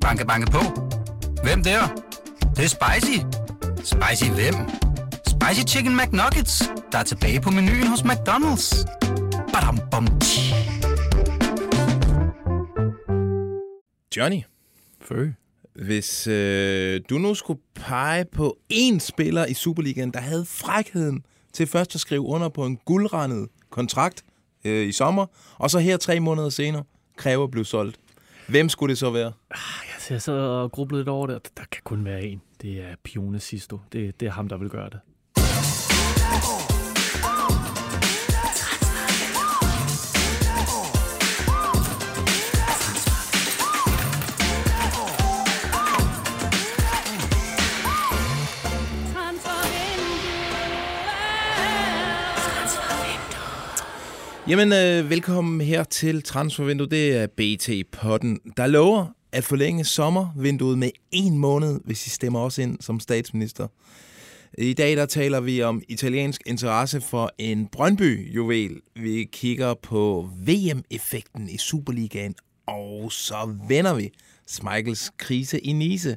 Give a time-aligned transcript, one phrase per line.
[0.00, 0.58] Banke, banke på.
[1.42, 1.80] Hvem der?
[2.40, 3.18] Det, det er spicy.
[3.76, 4.54] Spicy hvem?
[5.26, 8.84] Spicy Chicken McNuggets, der er tilbage på menuen hos McDonald's.
[9.52, 10.54] Badum, bom, tji.
[14.16, 14.42] Johnny,
[15.00, 15.28] Fø.
[15.74, 21.66] hvis øh, du nu skulle pege på én spiller i Superligaen, der havde frækheden til
[21.66, 24.24] først at skrive under på en guldrendet kontrakt
[24.64, 25.26] øh, i sommer,
[25.58, 26.84] og så her tre måneder senere
[27.16, 27.99] kræver at blive solgt.
[28.50, 29.32] Hvem skulle det så være?
[29.94, 32.42] Altså, jeg sad og grublede lidt over det, og der kan kun være en.
[32.62, 33.80] Det er Pione Sisto.
[33.92, 35.00] Det, det er ham, der vil gøre det.
[54.48, 56.90] Jamen, øh, velkommen her til Transfervinduet.
[56.90, 62.62] Det er BT-potten, der lover at forlænge sommervinduet med en måned, hvis I stemmer også
[62.62, 63.68] ind som statsminister.
[64.58, 68.80] I dag der taler vi om italiensk interesse for en Brøndby-juvel.
[68.96, 72.34] Vi kigger på VM-effekten i Superligaen,
[72.66, 74.10] og så vender vi
[74.46, 76.16] Smeichels krise i Nice.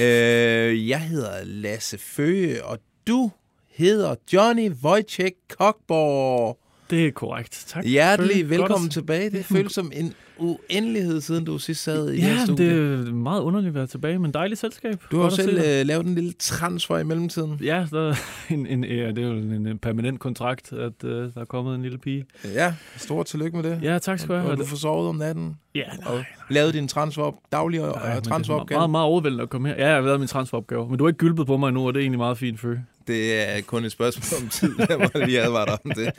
[0.00, 3.30] øh, jeg hedder Lasse Føge, og du
[3.68, 6.58] hedder Johnny Wojciech Kokborg.
[6.94, 7.64] Det er korrekt.
[7.68, 7.84] Tak.
[7.84, 9.30] Hjertelig velkommen tilbage.
[9.30, 12.66] Det føles som en uendelighed, siden du sidst sad i det her Ja, studie.
[12.98, 15.02] det er meget underligt at være tilbage, men dejligt selskab.
[15.10, 17.60] Du har jo selv øh, lavet en lille transfer i mellemtiden.
[17.62, 18.14] Ja, der er
[18.54, 21.74] en, en, ja, det er jo en, en permanent kontrakt, at uh, der er kommet
[21.74, 22.24] en lille pige.
[22.54, 23.78] Ja, stort tillykke med det.
[23.82, 24.50] Ja, tak skal du have.
[24.52, 28.78] Og du får sovet om natten Ja, og lavet din transfer daglige Nej, er transferopgave.
[28.78, 29.74] meget, meget overvældende at komme her.
[29.78, 31.94] Ja, jeg har lavet min transferopgave, men du har ikke gylpet på mig endnu, og
[31.94, 32.74] det er egentlig meget fint, Fø.
[33.06, 36.10] Det er kun et spørgsmål om tid, jeg må lige advare dig om det.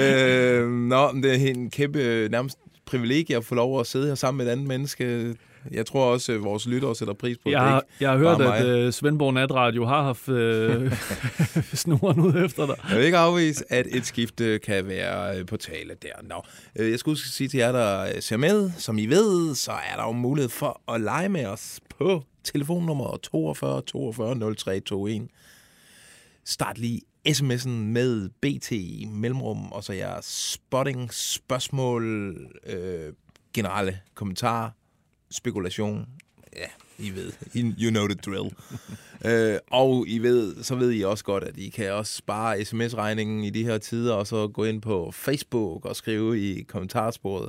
[0.00, 4.14] Øh, nå, det er en kæmpe, øh, nærmest privilegie at få lov at sidde her
[4.14, 5.34] sammen med et andet menneske.
[5.70, 7.68] Jeg tror også, at vores lyttere sætter pris på Jeg det.
[7.70, 10.92] har, jeg har hørt, at uh, Svendborg Natradio har haft uh,
[11.84, 12.76] snoren ud efter dig.
[12.90, 16.08] Jeg vil ikke afvise, at et skifte kan være øh, på tale der.
[16.22, 16.42] Nå.
[16.78, 19.96] Øh, Jeg skulle sige til jer, der øh, ser med, som I ved, så er
[19.96, 25.28] der jo mulighed for at lege med os på telefonnummer 42 42 0321.
[26.44, 32.34] Start lige sms'en med BT i mellemrum, og så jeres spotting, spørgsmål,
[32.66, 33.12] øh,
[33.54, 34.70] generelle kommentarer,
[35.30, 36.08] spekulation.
[36.56, 36.66] Ja,
[36.98, 37.32] I ved.
[37.54, 38.54] You know the drill.
[39.54, 43.44] øh, og I ved, så ved I også godt, at I kan også spare sms-regningen
[43.44, 47.48] i de her tider, og så gå ind på Facebook og skrive i kommentarsporet,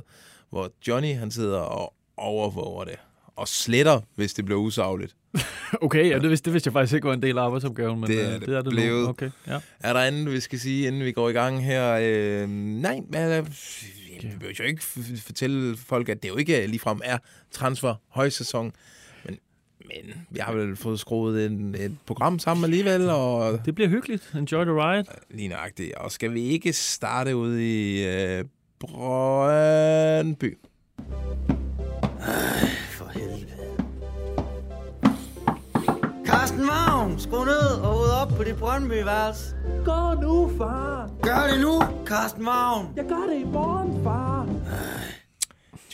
[0.50, 2.96] hvor Johnny han sidder og overvåger det.
[3.36, 5.16] Og sletter, hvis det bliver usagligt.
[5.82, 8.10] Okay, ja, det, vidste, det vidste jeg faktisk ikke var en del af arbejdsopgaven, men
[8.10, 9.02] Det er øh, det det er det blevet.
[9.02, 9.08] nu.
[9.08, 9.58] Okay, ja.
[9.80, 11.98] Er der andet, vi skal sige, inden vi går i gang her?
[12.02, 14.82] Øh, nej, men øh, vi behøver jo ikke
[15.26, 17.18] fortælle folk, at det jo ikke ligefrem er
[17.50, 18.72] transfer højsæson.
[19.24, 19.38] Men,
[19.80, 24.32] men vi har vel fået skruet en, et program sammen alligevel, og Det bliver hyggeligt.
[24.34, 25.04] Enjoy the ride.
[25.30, 25.94] lige nøjagtigt.
[25.94, 28.44] Og skal vi ikke starte ud i øh,
[28.80, 30.58] Brøndby?
[36.66, 39.56] Vagn, skru ned og ud op på dit Brøndby-værelse.
[39.84, 41.10] Gå nu, far.
[41.22, 42.86] Gør det nu, Carsten Vagn.
[42.96, 44.48] Jeg gør det i morgen, far.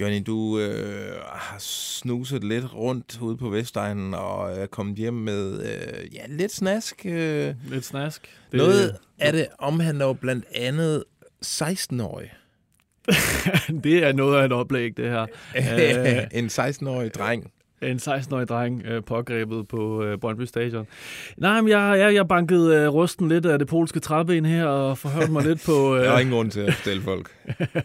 [0.01, 5.61] Johnny, du øh, har snuset lidt rundt ude på Vestegnen og er kommet hjem med
[5.63, 7.07] øh, ja, lidt snask.
[7.07, 8.29] Øh, Lidt snask.
[8.53, 8.59] Det...
[8.59, 11.05] Noget af det omhandler jo blandt andet
[11.47, 12.33] 16-årige.
[13.85, 15.27] det er noget af et oplæg, det her.
[15.57, 17.51] Øh, en 16-årig dreng.
[17.83, 20.87] En 16-årig dreng øh, pågrebet på øh, Brøndby Stadion.
[21.37, 24.99] Nej, men jeg, jeg, jeg bankede øh, rusten lidt af det polske træben her og
[24.99, 25.73] forhørte mig lidt på...
[25.97, 27.31] Der er Øh, ingen grund til at fortælle folk.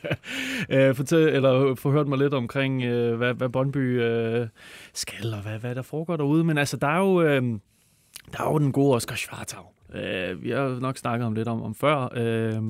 [0.69, 4.47] øh, fortæl, eller forhørt mig lidt omkring, øh, hvad, hvad Brøndby øh,
[4.93, 6.43] skal, og hvad, hvad der foregår derude.
[6.43, 7.41] Men altså, der er jo, øh,
[8.31, 9.63] der er jo den gode Oscar Schwartau.
[9.93, 12.07] Øh, vi har nok snakket om lidt om, om før.
[12.15, 12.63] Øh,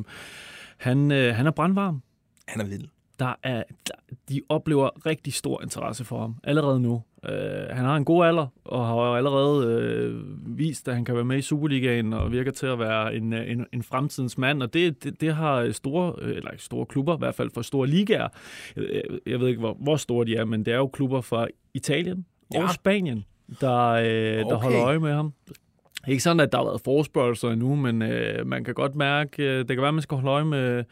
[0.78, 2.02] han, øh, han er brandvarm.
[2.48, 2.88] Han er vild.
[3.20, 3.94] Der er, der,
[4.30, 7.02] de oplever rigtig stor interesse for ham allerede nu.
[7.26, 11.26] Øh, han har en god alder, og har allerede øh, vist, at han kan være
[11.26, 14.74] med i Superligaen, og virker til at være en, øh, en, en fremtidens mand, og
[14.74, 18.28] det, det, det har store, øh, eller store klubber, i hvert fald for store ligaer.
[18.76, 21.48] Jeg, jeg ved ikke, hvor, hvor store de er, men det er jo klubber fra
[21.74, 22.64] Italien ja.
[22.64, 23.26] Og Spanien,
[23.62, 24.64] der, øh, der Okay.
[24.64, 25.34] holder øje med ham.
[26.08, 29.58] Ikke sådan, at der har været forspørgelser endnu, men øh, man kan godt mærke, øh,
[29.60, 30.84] det kan være, at man skal holde øje med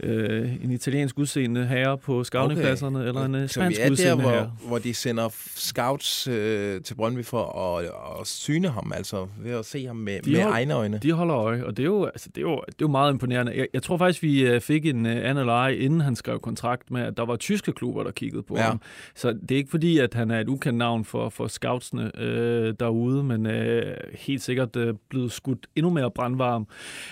[0.00, 3.08] øh, en italiensk udseende herre på scoutingpladserne, okay.
[3.08, 4.52] eller en øh, Så vi spansk er der, udseende herre.
[4.60, 7.84] hvor, hvor de sender scouts øh, til Brøndby for at,
[8.20, 10.98] at syne ham, altså ved at se ham med, De med hold- egne øjne.
[11.02, 13.12] De holder øje, og det er jo, altså, det er jo, det er jo meget
[13.12, 13.52] imponerende.
[13.56, 16.90] Jeg, jeg tror faktisk, vi øh, fik en uh, an eye, inden han skrev kontrakt
[16.90, 18.62] med, at der var tyske klubber, der kiggede på Ja.
[18.62, 18.80] ham.
[19.14, 22.74] Så det er ikke fordi, at han er et ukendt navn for, for scoutsene øh,
[22.80, 26.66] derude, men øh, helt sikkert øh, blevet skudt endnu mere brandvarm.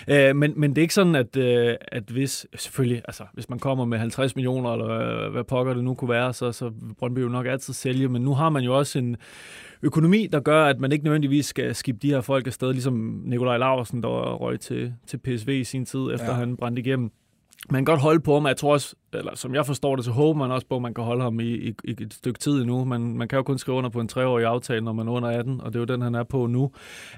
[0.07, 3.59] Øh, men, men det er ikke sådan, at, øh, at hvis, selvfølgelig, altså, hvis man
[3.59, 7.29] kommer med 50 millioner, eller hvad, pokker det nu kunne være, så, så Brøndby jo
[7.29, 9.17] nok altid sælge, men nu har man jo også en
[9.81, 13.57] økonomi, der gør, at man ikke nødvendigvis skal skifte de her folk afsted, ligesom Nikolaj
[13.57, 16.33] Laversen, der røg til, til PSV i sin tid, efter ja.
[16.33, 17.11] han brændte igennem.
[17.69, 20.11] Man kan godt holde på ham, jeg tror også, eller som jeg forstår det, så
[20.11, 22.61] håber man også på, at man kan holde ham i, i, i et stykke tid
[22.61, 22.85] endnu.
[22.85, 25.29] Man, man kan jo kun skrive under på en treårig aftale, når man er under
[25.29, 26.63] 18, og det er jo den, han er på nu.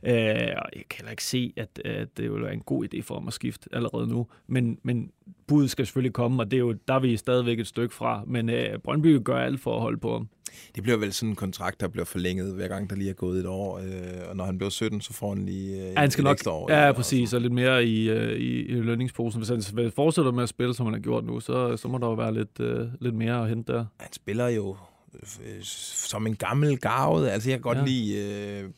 [0.04, 0.13] Øh,
[0.57, 3.13] og jeg kan heller ikke se, at, at det vil være en god idé for
[3.13, 4.27] ham at skifte allerede nu.
[4.48, 5.12] Men, men
[5.48, 8.24] budet skal selvfølgelig komme, og det er jo, der er vi stadigvæk et stykke fra.
[8.28, 10.28] Men øh, Brøndby gør alt for at holde på ham.
[10.76, 13.40] Det bliver vel sådan en kontrakt, der bliver forlænget hver gang, der lige er gået
[13.40, 13.78] et år.
[13.78, 16.24] Øh, og når han bliver 17, så får han lige øh, Ja, han skal et
[16.24, 16.72] nok, ekstra år.
[16.72, 19.40] ja, eller præcis, og lidt mere i, øh, i, i lønningsposen.
[19.40, 22.08] Hvis han fortsætter med at spille, som han har gjort nu, så, så må der
[22.08, 23.86] jo være lidt, øh, lidt mere at hente der.
[24.00, 24.76] Han spiller jo
[25.15, 27.30] øh, som en gammel garvet.
[27.30, 27.86] Altså, jeg kan godt ja.
[27.86, 28.69] Lide øh,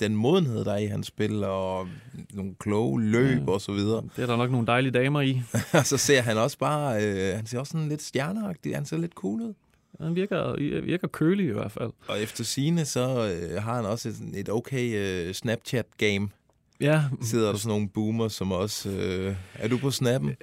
[0.00, 1.88] den modenhed, der er i hans spil, og
[2.30, 3.52] nogle kloge løb Ja.
[3.52, 4.02] og så videre.
[4.16, 5.42] Det er der nok nogle dejlige damer i.
[5.72, 8.96] Og så ser han også bare, øh, han ser også sådan lidt stjerneagtig, han ser
[8.96, 9.54] lidt cool ud.
[10.00, 11.90] Han virker, virker kølig i hvert fald.
[12.08, 16.28] Og efter sine så øh, har han også et, et okay øh, Snapchat-game.
[16.80, 18.90] Ja, Sidder der sådan nogle boomer, som også...
[18.90, 20.36] Øh, er du på snappen?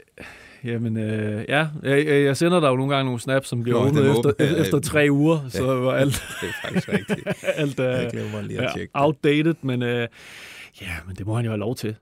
[0.63, 1.67] Jamen, øh, ja.
[1.83, 4.31] Jeg, jeg jeg sender dig jo nogle gange nogle snaps, som bliver Nå, åbnet efter,
[4.39, 4.59] jeg.
[4.59, 7.27] efter tre uger, så var alt, Det er faktisk rigtigt.
[7.61, 10.07] alt Jeg glemmer mig lige at ja, tjekke outdated, men øh,
[10.81, 11.95] ja, men det må han jo have lov til.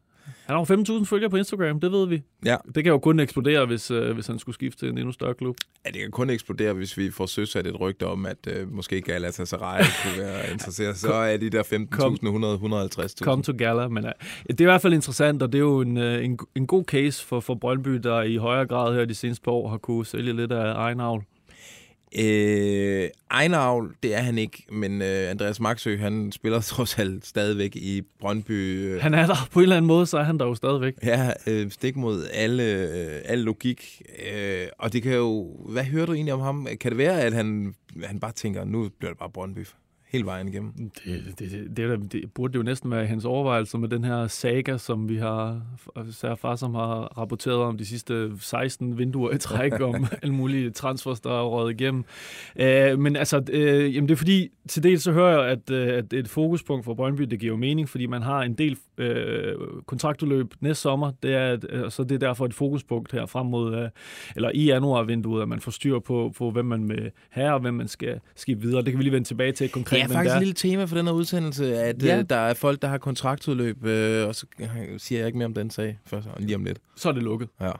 [0.45, 2.21] Han har jo 5.000 følgere på Instagram, det ved vi.
[2.45, 2.57] Ja.
[2.75, 5.33] Det kan jo kun eksplodere, hvis, øh, hvis han skulle skifte til en endnu større
[5.33, 5.55] klub.
[5.85, 9.01] Ja, det kan kun eksplodere, hvis vi får søsat et rygte om, at øh, måske
[9.01, 10.97] Galatasaray kunne være interesseret.
[10.97, 13.15] Så er de der 15.000, 100, 150.000.
[13.17, 14.11] Come to Gala, men uh,
[14.47, 16.83] det er i hvert fald interessant, og det er jo en, uh, en, en god
[16.83, 20.05] case for, for Brøndby, der i højere grad her de seneste par år har kunne
[20.05, 21.23] sælge lidt af egen avl.
[22.19, 27.75] Øh, Ejnavl, det er han ikke, men øh, Andreas Maxø, han spiller trods alt stadigvæk
[27.75, 28.51] i Brøndby.
[28.51, 30.93] Øh, Han er der på en eller anden måde, så er han der jo stadigvæk.
[31.03, 34.01] Ja, øh, stik mod alle, øh, al logik.
[34.33, 35.55] Øh, og det kan jo...
[35.69, 36.67] Hvad hører du egentlig om ham?
[36.79, 39.65] Kan det være, at han, han bare tænker, nu bliver det bare Brøndby
[40.11, 40.73] hele vejen igennem?
[40.77, 44.77] Det, det, det, det, det burde jo næsten være hans overvejelser med den her saga,
[44.77, 45.61] som vi har,
[46.09, 50.69] især far, som har rapporteret om de sidste 16 vinduer i træk, om alle mulige
[50.69, 52.03] transfers, der er røget igennem.
[52.55, 55.97] Øh, men altså, øh, jamen det er fordi, til dels så hører jeg, at, øh,
[55.97, 59.55] at et fokuspunkt for Brøndby, det giver jo mening, fordi man har en del øh,
[59.85, 63.45] kontraktudløb næste sommer, det er, et, øh, så det er derfor et fokuspunkt her frem
[63.45, 63.89] mod, øh,
[64.35, 67.73] eller i januarvinduet, at man får styr på, på hvem man vil have, og hvem
[67.73, 68.81] man skal skifte videre.
[68.81, 70.00] Det kan vi lige vende tilbage til konkret.
[70.07, 72.17] Det er faktisk der- et lille tema for den her udsendelse, at Ja.
[72.19, 74.45] øh, der er folk, der har kontraktudløb, øh, og så
[74.97, 76.79] siger jeg ikke mere om den sag først, lige om lidt.
[76.95, 77.49] så er det lukket.
[77.61, 77.71] Ja.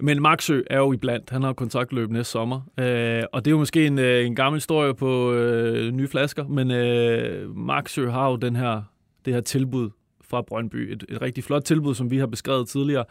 [0.00, 1.30] Men Maxø er jo iblandt.
[1.30, 2.60] Han har kontaktløb næste sommer.
[2.78, 6.48] Øh, og det er jo måske en, øh, en gammel historie på øh, nye flasker,
[6.48, 8.82] men øh, Maxø har jo den her,
[9.24, 9.90] det her tilbud
[10.30, 10.92] fra Brøndby.
[10.92, 13.04] Et, et rigtig flot tilbud, som vi har beskrevet tidligere.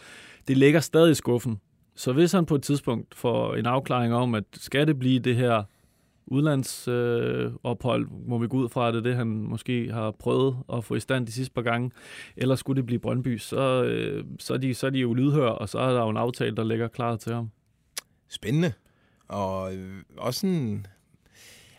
[0.47, 1.57] Det ligger stadig i skuffen.
[1.95, 5.35] Så hvis han på et tidspunkt får en afklaring om, at skal det blive det
[5.35, 5.63] her
[6.27, 10.11] udlandsophold, øh, ophold, må vi gå ud fra, at det er det, han måske har
[10.11, 11.91] prøvet at få i stand de sidste par gange,
[12.37, 15.47] eller skulle det blive Brøndby, så, øh, så, er de, så er de jo lydhør,
[15.47, 17.49] og så er der jo en aftale, der ligger klar til ham.
[18.29, 18.73] Spændende.
[19.27, 20.85] Og øh, også sådan...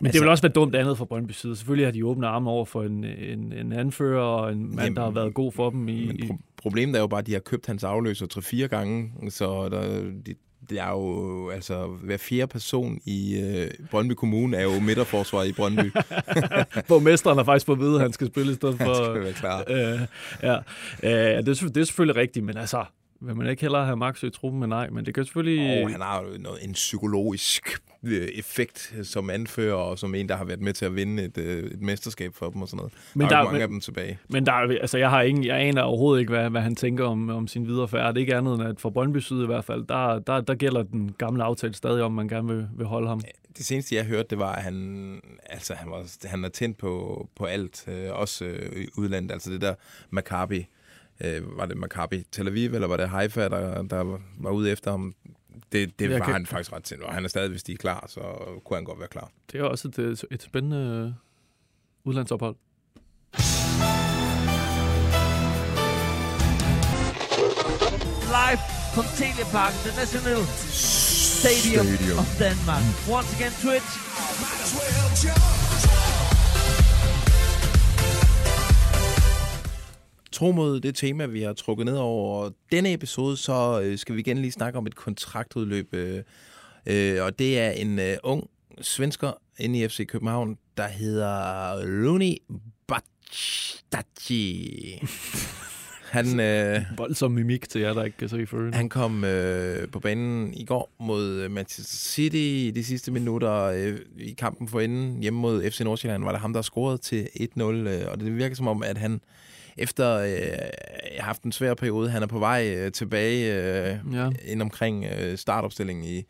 [0.00, 1.56] Men altså, det vil også være dumt andet fra Brøndby side.
[1.56, 4.96] Selvfølgelig har de åbne arme over for en, en, en anfører og en mand, Jamen,
[4.96, 5.89] der har været god for dem.
[5.89, 8.27] I, Men pro- problemet er jo bare, at de har købt hans afløser
[8.65, 10.34] 3-4 gange, så der, de,
[10.70, 15.52] det er jo, altså, hver fjerde person i øh, Brøndby Kommune er jo midterforsvar i
[15.52, 15.92] Brøndby.
[16.88, 18.94] borgmesteren har faktisk fået at vide, at han skal spille i stedet Han for...
[18.94, 19.64] skal være klar.
[19.69, 20.00] Øh,
[20.42, 20.56] ja,
[21.02, 22.84] øh, det, er, det er selvfølgelig rigtigt, men altså,
[23.26, 25.84] vil man ikke hellere have Max i truppen, men nej, men det kan selvfølgelig...
[25.84, 30.36] Og han har jo noget, en psykologisk øh, effekt som anfører, og som en, der
[30.36, 32.93] har været med til at vinde et, øh, et mesterskab for dem og sådan noget.
[33.14, 34.19] Men der er der- mange men- af dem tilbage.
[34.29, 37.05] Men der, er- altså, jeg, har ingen, jeg aner overhovedet ikke, hvad, hvad han tænker
[37.05, 38.08] om, om sin videre færd.
[38.14, 40.55] Det er ikke andet end, at for Brøndby Syd i hvert fald, der, der, der
[40.55, 43.20] gælder den gamle aftale stadig om, man gerne vil, vil holde ham.
[43.58, 47.26] Det seneste, jeg hørte, det var, at han, altså, han, var, han er tændt på,
[47.36, 49.32] på alt, øh, også øh, udlandet.
[49.32, 49.74] Altså det der
[50.10, 50.67] Maccabi,
[51.24, 54.91] øh, var det Maccabi Tel Aviv, eller var det Haifa, der, der var, ude efter
[54.91, 55.14] ham?
[55.72, 57.72] Det, det Jeg var kan- han faktisk ret tændt, og han er stadig, hvis de
[57.72, 58.20] er klar, så
[58.64, 59.31] kunne han godt være klar.
[59.52, 61.12] Det er også et, et spændende øh,
[62.05, 62.56] udlandsophold.
[68.38, 68.60] Live
[68.94, 72.19] from Teleparken, the National Stadium, Stadium.
[72.19, 72.82] of Denmark.
[73.08, 73.88] Once again, Twitch.
[80.32, 84.20] Tro mod det tema, vi har trukket ned over denne episode, så øh, skal vi
[84.20, 85.94] igen lige snakke om et kontraktudløb.
[85.94, 86.22] Øh,
[86.86, 91.72] øh, og det er en øh, ung svensker inde i FC København, der hedder
[92.06, 92.36] Rooney
[92.86, 94.53] Bachdacci.
[96.12, 98.74] Han, øh, Voldsom mimik til jer, der ikke kan se følgen.
[98.74, 103.98] han kom øh, på banen i går mod Manchester City i de sidste minutter øh,
[104.19, 106.24] i kampen for enden hjemme mod FC Nordsjælland.
[106.24, 109.20] Var det ham, der scorede til 1-0, øh, og det virker som om, at han
[109.76, 110.58] efter øh,
[111.20, 114.31] haft en svær periode, han er på vej øh, tilbage øh, Ja.
[114.46, 116.22] ind omkring øh, startopstillingen i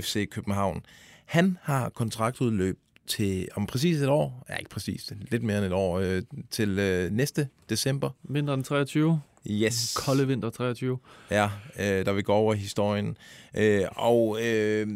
[0.00, 0.82] FC København.
[1.26, 5.72] Han har kontraktudløb til om præcis et år, ja ikke præcis, lidt mere end et
[5.72, 8.10] år, øh, til øh, næste december.
[8.22, 9.20] Vinteren 23.
[9.50, 9.94] Yes.
[9.96, 10.98] Kolde vinter 23.
[11.30, 13.16] Ja, øh, der vi går over historien.
[13.56, 14.88] Øh, og øh,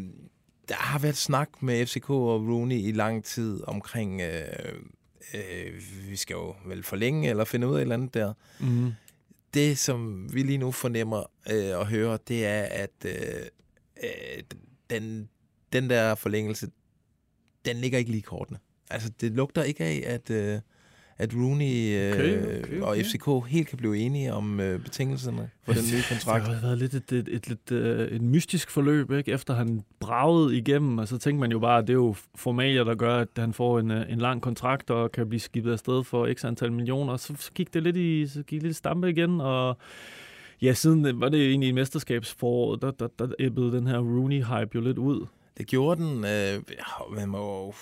[0.69, 4.73] der har været snak med FCK og Rooney i lang tid omkring, øh,
[5.35, 8.33] øh, vi skal jo vel forlænge eller finde ud af et eller andet der.
[8.61, 8.93] Mm.
[9.55, 13.47] Det, som vi lige nu fornemmer øh, og hører, det er, at øh,
[14.03, 14.43] øh,
[14.91, 15.29] den,
[15.73, 16.71] den der forlængelse,
[17.65, 18.59] den ligger ikke lige i kortene.
[18.91, 20.61] Altså, det lugter ikke af, at, øh,
[21.19, 23.05] at Rooney øh, Okay, okay, og okay.
[23.05, 26.45] FCK helt kan blive enige om øh, betingelserne for den nye Det kontrakt.
[26.49, 29.33] har været lidt et, et, et, et, øh, et mystisk forløb, ikke?
[29.33, 30.99] efter han bragede igennem.
[30.99, 33.53] Og så tænker man jo bare, at det er jo formalier, der gør, at han
[33.53, 37.17] får en, øh, en lang kontrakt og kan blive skibet afsted for x antal millioner.
[37.17, 39.77] Så, så gik det lidt i, så gik det lidt stampe igen, og
[40.63, 44.71] ja, siden øh, var det egentlig i mesterskabsforåret, der, der, der æbbede den her Rooney-hype
[44.75, 45.27] jo lidt ud.
[45.59, 46.25] Det gjorde den.
[46.25, 46.63] Øh,
[47.17, 47.73] man må jo,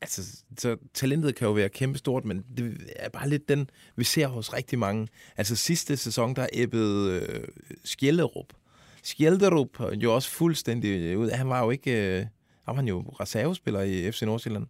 [0.00, 4.26] altså, så talentet kan jo være kæmpestort, men det er bare lidt den, vi ser
[4.26, 5.08] hos rigtig mange.
[5.36, 7.44] Altså sidste sæson, der æbbede øh,
[7.84, 8.46] Skjælderup.
[9.02, 11.30] Skjelderup jo også fuldstændig ud.
[11.30, 12.18] Han var jo ikke...
[12.18, 12.26] Øh,
[12.66, 14.66] han var jo reservespiller i FC Nordsjælland.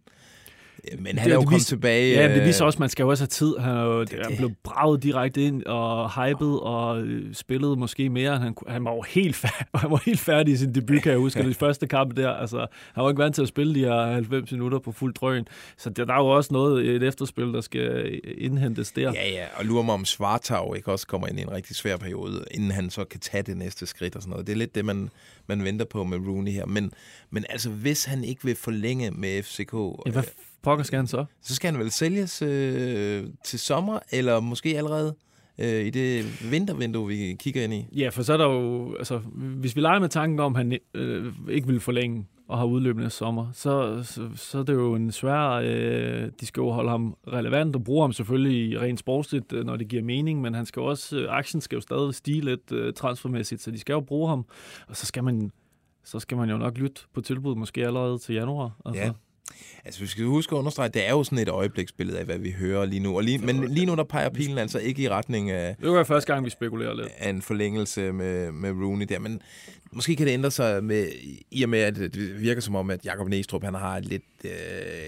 [0.99, 2.13] Men han Det- er jo det kommet tilbage...
[2.15, 3.57] Ja, men det øh, viser også, at man skal jo også have tid.
[3.57, 4.19] Han er jo det.
[4.25, 8.37] han blev braget direkte ind og hypet og øh, spillede måske mere.
[8.37, 11.19] Han, han var jo helt, færdig, han var helt færdig i sin debut, kan jeg
[11.19, 12.29] huske, de første kampe der.
[12.29, 15.47] Altså, han var ikke vant til at spille de her 90 minutter på fuld drøn.
[15.77, 19.11] Så der, der er jo også noget et efterspil, der skal indhentes der.
[19.13, 21.97] Ja, ja, og lurer mig om Svartau ikke også kommer ind i en rigtig svær
[21.97, 24.47] periode, inden han så kan tage det næste skridt og sådan noget.
[24.47, 25.09] Det er lidt det, man,
[25.47, 26.65] man venter på med Rooney her.
[26.65, 26.91] Men,
[27.29, 29.73] men altså, hvis han ikke vil forlænge med FCK,
[30.05, 30.23] Ja, hvad
[30.63, 31.25] pokker skal han så?
[31.41, 35.15] så skal han vel sælges øh, til sommer, eller måske allerede
[35.59, 37.87] øh, i det vintervindue, vi kigger ind i.
[37.95, 40.79] Ja, for så er der jo, altså, hvis vi leger med tanken om, at han
[40.93, 45.11] øh, ikke vil forlænge og har udløbende sommer, så, så, så er det jo en
[45.11, 49.65] svær, øh, de skal jo holde ham relevant og bruge ham selvfølgelig rent sportsligt, øh,
[49.65, 52.71] når det giver mening, men han skal også, øh, aktien skal jo stadig stige lidt
[52.71, 54.45] øh, transfermæssigt, så de skal jo bruge ham,
[54.87, 55.51] og så skal man,
[56.03, 58.71] så skal man jo nok lytte på tilbud måske allerede til januar.
[58.85, 59.03] Altså.
[59.03, 59.11] Ja.
[59.85, 62.37] Altså, vi skal huske at understrege, at det er jo sådan et øjebliksbillede af, hvad
[62.37, 63.15] vi hører lige nu.
[63.15, 66.03] Og lige, men lige nu, der peger pilen altså ikke i retning af, Det var
[66.03, 67.07] første gang, vi spekulerer lidt.
[67.17, 69.41] af en forlængelse med, med Rooney der, men
[69.91, 71.07] måske kan det ændre sig med,
[71.51, 74.23] i og med, at det virker som om, at Jakob Næstrup, han har et lidt
[74.43, 74.51] øh,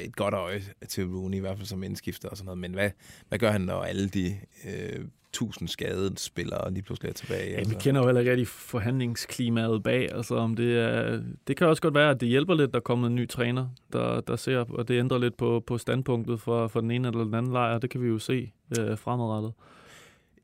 [0.04, 2.90] et godt øje til Rooney, i hvert fald som indskifter og sådan noget, men hvad,
[3.30, 7.52] hvad gør han, når alle de øh, tusind skadede spillere lige pludselig er tilbage?
[7.52, 7.74] Ja, altså?
[7.74, 10.12] vi kender jo heller ikke rigtig forhandlingsklimaet bag.
[10.16, 12.82] Altså, om det, er, det kan også godt være, at det hjælper lidt, der er
[12.82, 16.68] kommet en ny træner, der, der ser, og det ændrer lidt på, på standpunktet for,
[16.68, 17.78] for den ene eller den anden lejr.
[17.78, 19.54] Det kan vi jo se øh, fremadrettet.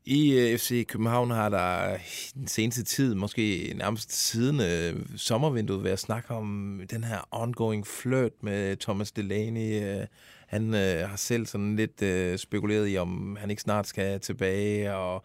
[0.04, 5.84] I øh, FC København har der i den seneste tid, måske nærmest siden øh, sommervinduet,
[5.84, 9.82] været snakke om den her ongoing flirt med Thomas Delaney.
[9.82, 10.06] Øh,
[10.50, 14.94] han øh, har selv sådan lidt øh, spekuleret i, om han ikke snart skal tilbage,
[14.94, 15.24] og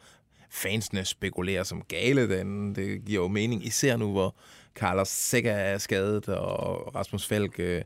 [0.50, 2.75] fansene spekulerer som gale den.
[2.75, 4.36] Det giver jo mening, især nu, hvor
[4.75, 7.82] Carlos Sega er skadet, og Rasmus Falk øh,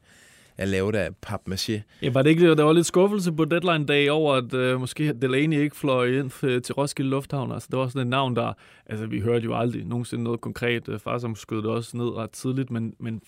[0.60, 1.82] er lavet af papmaché.
[2.02, 5.14] Ja, var det ikke, der var lidt skuffelse på deadline dag over, at øh, måske
[5.14, 7.52] Delaney ikke fløj ind til Roskilde Lufthavn.
[7.52, 8.54] Altså, det var sådan et navn, der...
[8.86, 10.90] Altså, vi hørte jo aldrig nogensinde noget konkret.
[10.90, 13.22] Øh, Far som skød det også ned ret tidligt, men, men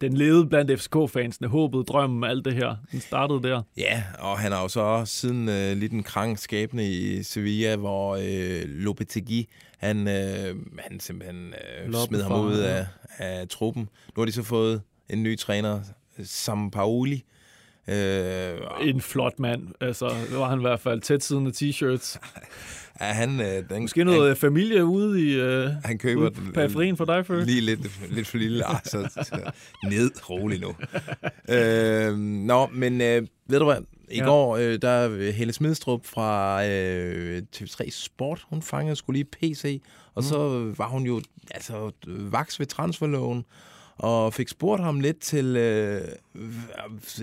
[0.00, 1.48] den levede blandt FCK-fansene.
[1.48, 2.76] Håbet, drømmen, alt det her.
[2.92, 3.62] Den startede der.
[3.76, 7.76] Ja, og han har jo så også siden øh, lidt en krank skæbne i Sevilla,
[7.76, 9.48] hvor øh, Lopetegui,
[9.78, 11.54] han, øh, han simpelthen
[11.86, 12.86] øh, smed ham ud af,
[13.18, 13.88] af truppen.
[14.16, 15.80] Nu har de så fået en ny træner,
[16.24, 17.24] Sam Paoli.
[17.88, 19.68] Øh, En flot mand.
[19.80, 22.18] Altså, det var han i hvert fald tæt siden af t-shirts.
[22.94, 26.96] er han, øh, den, Måske noget han, familie ude i øh, han, køber ude periferien
[26.96, 27.44] for dig, Før.
[27.44, 28.64] Lige lidt, lidt for lille.
[28.64, 29.50] Ah, så, så
[29.84, 30.74] ned, rolig nu.
[31.56, 33.80] øh, nå, men øh, ved du hvad?
[34.10, 34.22] I Ja.
[34.22, 34.28] ja.
[34.28, 39.82] går, øh, der er Helle Smidstrup fra øh, TV3 Sport, hun fangede skulle lige PC,
[40.14, 40.28] og mm.
[40.28, 43.44] så var hun jo altså vaks ved transferloven,
[43.98, 46.00] og fik spurgt ham lidt til, øh,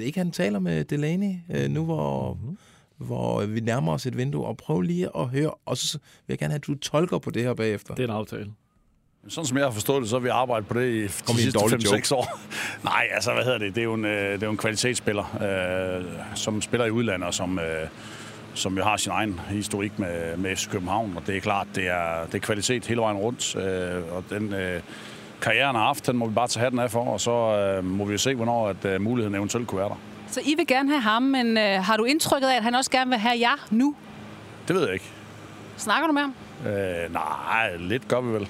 [0.01, 2.57] ikke han taler med Delaney, øh, nu hvor, mm.
[2.97, 6.37] hvor vi nærmer os et vindue, og prøv lige at høre, og så vil jeg
[6.37, 7.95] gerne have, at du tolker på det her bagefter.
[7.95, 8.51] Det er en aftale.
[9.27, 11.35] Sådan som jeg har forstået det, så har vi arbejdet på det i de Kom
[11.35, 12.39] en sidste dårlig 5-6 år.
[12.83, 13.75] Nej, altså hvad hedder det?
[13.75, 15.43] Det er jo en, øh, det er jo en kvalitetsspiller,
[15.99, 17.87] øh, som spiller i udlandet, og som, øh,
[18.53, 21.13] som jo har sin egen historik med, med FC København.
[21.15, 23.55] Og det er klart, det er, det er kvalitet hele vejen rundt.
[23.55, 24.81] Øh, og den øh,
[25.41, 27.85] karriere, han har haft, den må vi bare tage hatten af for, og så øh,
[27.85, 29.99] må vi jo se, hvornår at, øh, muligheden eventuelt kunne være der.
[30.27, 32.91] Så I vil gerne have ham, men øh, har du indtrykket af, at han også
[32.91, 33.95] gerne vil have jer nu?
[34.67, 35.11] Det ved jeg ikke.
[35.77, 36.33] Snakker du med ham?
[36.67, 38.47] Øh, nej, lidt gør vi vel.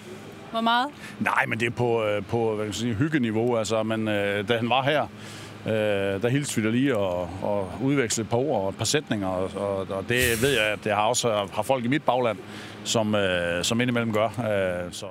[0.51, 0.87] Hvor meget?
[1.19, 3.57] Nej, men det er på, øh, på hvad kan sige, hyggeniveau.
[3.57, 5.01] Altså, men øh, da han var her,
[5.65, 8.85] øh, der hilste vi da lige og, og udvekslede et par ord og et par
[8.85, 9.27] sætninger.
[9.27, 12.37] Og, og, og det ved jeg, at det har også har folk i mit bagland,
[12.83, 14.27] som, øh, som indimellem gør.
[14.27, 15.05] Øh, så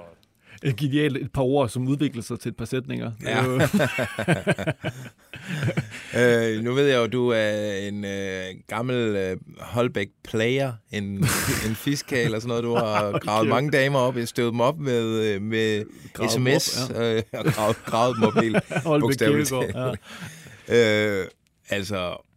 [0.63, 3.13] Et genialt et par ord, som udvikler sig til et par sætninger.
[3.23, 3.45] Ja.
[6.57, 11.05] øh, nu ved jeg jo, du er en øh, gammel øh, Holbæk-player, en,
[11.69, 12.65] en fiskal og sådan noget.
[12.65, 16.97] Du har gravet mange damer op, støvet dem op med, øh, med Gravet sms, op,
[16.97, 18.57] øh, og gravet, gravet dem op helt
[19.01, 20.01] bogstaveligt talt.
[20.69, 21.27] øh,
[21.69, 22.28] altså,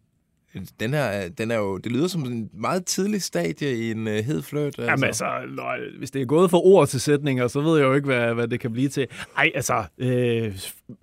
[0.80, 4.14] den her, den er jo, det lyder som en meget tidlig stadie i en øh,
[4.14, 4.66] hed fløjt.
[4.66, 4.82] Altså.
[4.82, 7.92] Jamen altså, nøj, hvis det er gået fra ord til sætninger, så ved jeg jo
[7.94, 9.06] ikke, hvad, hvad det kan blive til.
[9.36, 10.58] Ej, altså, øh,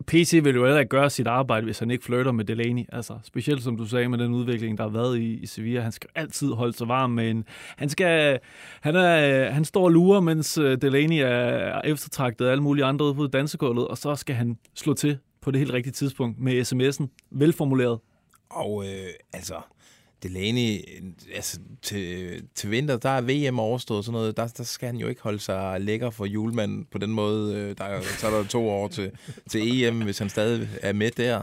[0.07, 2.83] PC vil jo heller ikke gøre sit arbejde, hvis han ikke flytter med Delaney.
[2.91, 5.81] Altså, specielt som du sagde med den udvikling, der har været i, i Sevilla.
[5.81, 7.43] Han skal altid holde sig varm med en...
[7.77, 8.39] Han, skal,
[8.81, 13.05] han, er, han står og lurer, mens øh, Delaney er eftertragtet af alle mulige andre
[13.05, 16.61] ude på dansegulvet, og så skal han slå til på det helt rigtige tidspunkt med
[16.61, 17.27] sms'en.
[17.31, 17.99] Velformuleret.
[18.49, 19.55] Og øh, altså,
[20.23, 20.79] Delaney,
[21.35, 25.07] altså, til, til vinter, der er VM overstået sådan noget, der, der skal han jo
[25.07, 27.55] ikke holde sig lækker for julemanden på den måde.
[27.55, 29.11] Øh, der, er- så er der to år til,
[29.49, 31.41] til EM, hvis han stadig er med der.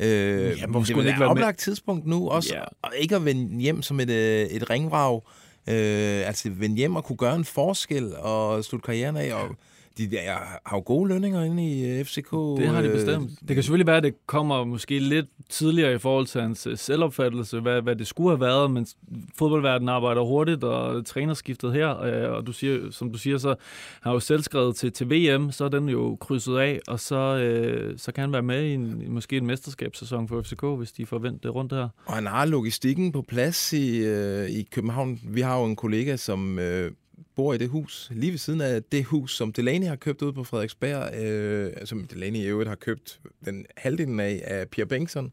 [0.00, 2.62] Øh, Jamen, det ikke være oplagt tidspunkt nu, også Ja.
[2.82, 5.22] og ikke at vende hjem som et, øh, et ringvrag.
[5.68, 9.34] Øh, altså vende hjem og kunne gøre en forskel og slutte karrieren af.
[9.34, 9.56] Og
[9.98, 10.32] de der
[10.66, 12.30] har jo gode lønninger inde i øh, FCK.
[12.30, 13.30] Det har de øh, bestemt.
[13.48, 16.78] Det kan selvfølgelig være, at det kommer måske lidt tidligere i forhold til hans øh,
[16.78, 18.86] selvopfattelse, hvad, hvad det skulle have været, men
[19.38, 23.54] fodboldverdenen arbejder hurtigt, og trænerskiftet her, øh, og du siger, som du siger, så
[24.00, 27.36] har jo selv skrevet til, til VM, så er den jo krydset af, og så,
[27.36, 31.06] øh, så kan han være med i en, måske en mesterskabssæson for FCK, hvis de
[31.42, 31.88] det rundt her.
[32.06, 35.20] Og han har logistikken på plads i, øh, i København.
[35.24, 36.92] Vi har jo en kollega, som øh,
[37.36, 40.32] bor i det hus, lige ved siden af det hus, som Delaney har købt ud
[40.32, 45.32] på Frederiksberg, øh, som Delaney i øvrigt har købt den halvdelen af, af Pierre Bengtsson.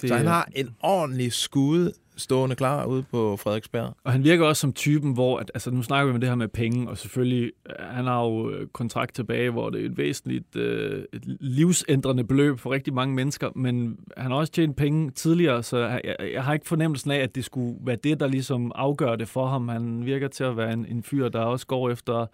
[0.00, 3.94] Det, Så han har en ordentlig skud stående klar ude på Frederiksberg.
[4.04, 6.36] Og han virker også som typen, hvor, at, altså nu snakker vi om det her
[6.36, 9.96] med penge, og selvfølgelig, øh, han har jo øh, kontrakt tilbage, hvor det er et
[9.96, 15.10] væsentligt øh, et livsændrende beløb for rigtig mange mennesker, men han har også tjent penge
[15.10, 18.26] tidligere, så jeg, jeg, jeg har ikke fornemmelsen af, at det skulle være det, der
[18.26, 19.68] ligesom afgør det for ham.
[19.68, 22.26] Han virker til at være en, en fyr, der også går efter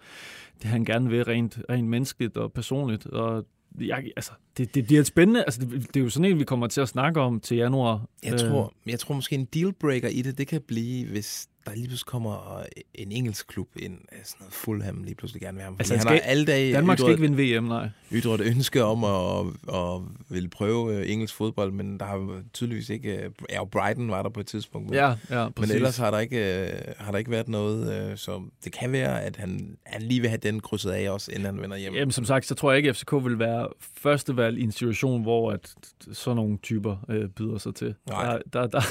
[0.61, 3.45] det, han gerne vil, rent, rent menneskeligt og personligt, og
[3.79, 5.43] jeg, altså, det, det bliver spændende.
[5.43, 8.05] Altså, det, det er jo sådan en, vi kommer til at snakke om til januar.
[8.23, 11.75] Jeg, Øh, tror, jeg tror måske en dealbreaker i det, det kan blive, hvis der
[11.75, 15.63] lige pludselig kommer en engelsk klub ind, øh, sådan noget Fulham lige pludselig gerne vil
[15.63, 15.75] ham.
[15.79, 17.89] Altså, han han skal- har alle dage Danmark skal ytret- ikke vinde VM, nej.
[18.11, 22.89] ytret et ønske om at, at ville prøve øh, engelsk fodbold, men der har tydeligvis
[22.89, 23.15] ikke...
[23.17, 24.85] øh, Ja, Brighton var der på et tidspunkt.
[24.89, 25.75] men- Ja, ja, Men præcis.
[25.75, 29.21] ellers har der ikke, øh, har der ikke været noget, øh, så det kan være,
[29.21, 31.93] at han, han lige vil have den krydset af også, inden han vender hjem.
[31.95, 35.21] Jamen, som sagt, så tror jeg ikke, at FCK vil være førstevalg i en situation,
[35.21, 35.73] hvor at
[36.13, 37.95] sådan nogle typer øh, byder sig til.
[38.09, 38.39] Nej.
[38.53, 38.81] Der, der, der,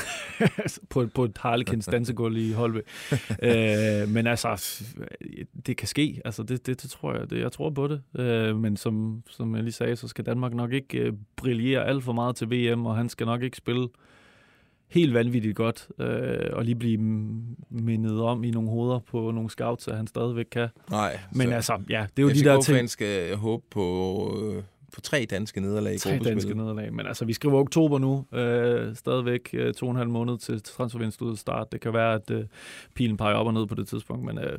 [0.90, 2.82] på, på et Harlequins dansegulv i Holbe.
[3.48, 4.82] øh, men altså,
[5.66, 6.20] det kan ske.
[6.24, 7.30] Altså, det, det, det tror jeg.
[7.30, 8.20] Det, jeg tror på det.
[8.20, 12.04] Øh, men som, som jeg lige sagde, så skal Danmark nok ikke øh, brillere alt
[12.04, 13.88] for meget til VM, og han skal nok ikke spille
[14.88, 16.98] helt vanvittigt godt, øh, og lige blive
[17.70, 20.68] mindet om i nogle hoveder på nogle scouts, at han stadigvæk kan.
[20.90, 22.90] Nej, Men så altså, ja, det er jo de der ting.
[22.90, 24.62] Skal håbe på, øh,
[24.96, 26.92] på tre danske nederlag i Tre danske nederlag.
[26.92, 28.38] Men altså, vi skriver oktober nu.
[28.38, 31.72] Øh, stadigvæk øh, to og en halv måned til transfervinduet start.
[31.72, 32.44] Det kan være, at øh,
[32.94, 34.58] pilen peger op og ned på det tidspunkt, men øh,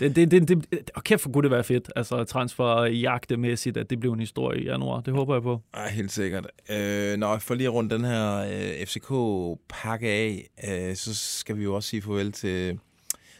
[0.00, 1.92] det, det, det, det, og kæft for kunne det være fedt.
[1.96, 5.00] Altså transfer jagtemæssigt, at det blev en historie i januar.
[5.00, 5.62] Det håber jeg på.
[5.74, 6.46] Ej, helt sikkert.
[6.70, 11.62] Øh, når for lige at runde den her øh, FCK-pakke af, øh, så skal vi
[11.62, 12.78] jo også sige farvel til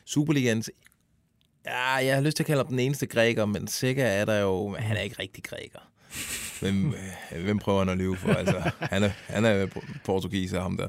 [0.04, 0.70] Superligans.
[1.66, 4.40] Ja, jeg har lyst til at kalde ham den eneste græker, men sikkert er der
[4.40, 4.76] jo...
[4.78, 5.87] Han er ikke rigtig græker.
[6.60, 6.94] Hvem,
[7.32, 8.32] øh, hvem prøver han at lyve for?
[8.32, 9.66] Altså, han er, han er
[10.04, 10.88] portugiser, ham der.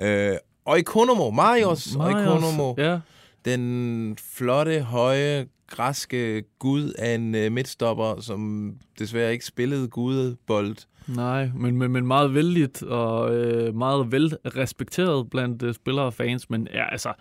[0.00, 2.74] Øh, Oikonomo, Marius, Marius, Oikonomo.
[2.78, 2.98] Ja.
[3.44, 10.76] Den flotte, høje, græske gud af en øh, midtstopper, som desværre ikke spillede gudebold.
[11.06, 16.14] Nej, men, men, men meget vældigt og øh, meget vel respekteret blandt øh, spillere og
[16.14, 16.50] fans.
[16.50, 17.12] Men ja, altså,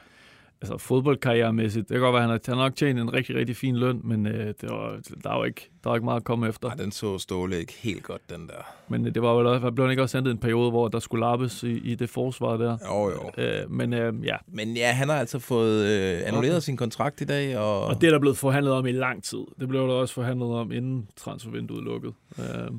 [0.61, 3.35] altså fodboldkarrieremæssigt, det kan godt være, at han har, han har nok tjent en rigtig,
[3.35, 6.23] rigtig fin løn, men øh, det var, der var ikke, der var ikke meget at
[6.23, 6.69] komme efter.
[6.69, 8.73] Ej, den så Ståle ikke helt godt, den der.
[8.87, 10.99] Men øh, det var vel også, blev han ikke også i en periode, hvor der
[10.99, 12.77] skulle lappes i, i det forsvar der.
[12.87, 13.43] Jo, jo.
[13.43, 16.61] Øh, men øh, ja, Men ja, han har altså fået øh, annulleret okay.
[16.61, 19.43] sin kontrakt i dag, og, og det er der blevet forhandlet om i lang tid.
[19.59, 22.13] Det blev der også forhandlet om, inden transfervinduet lukkede.
[22.39, 22.71] Øh,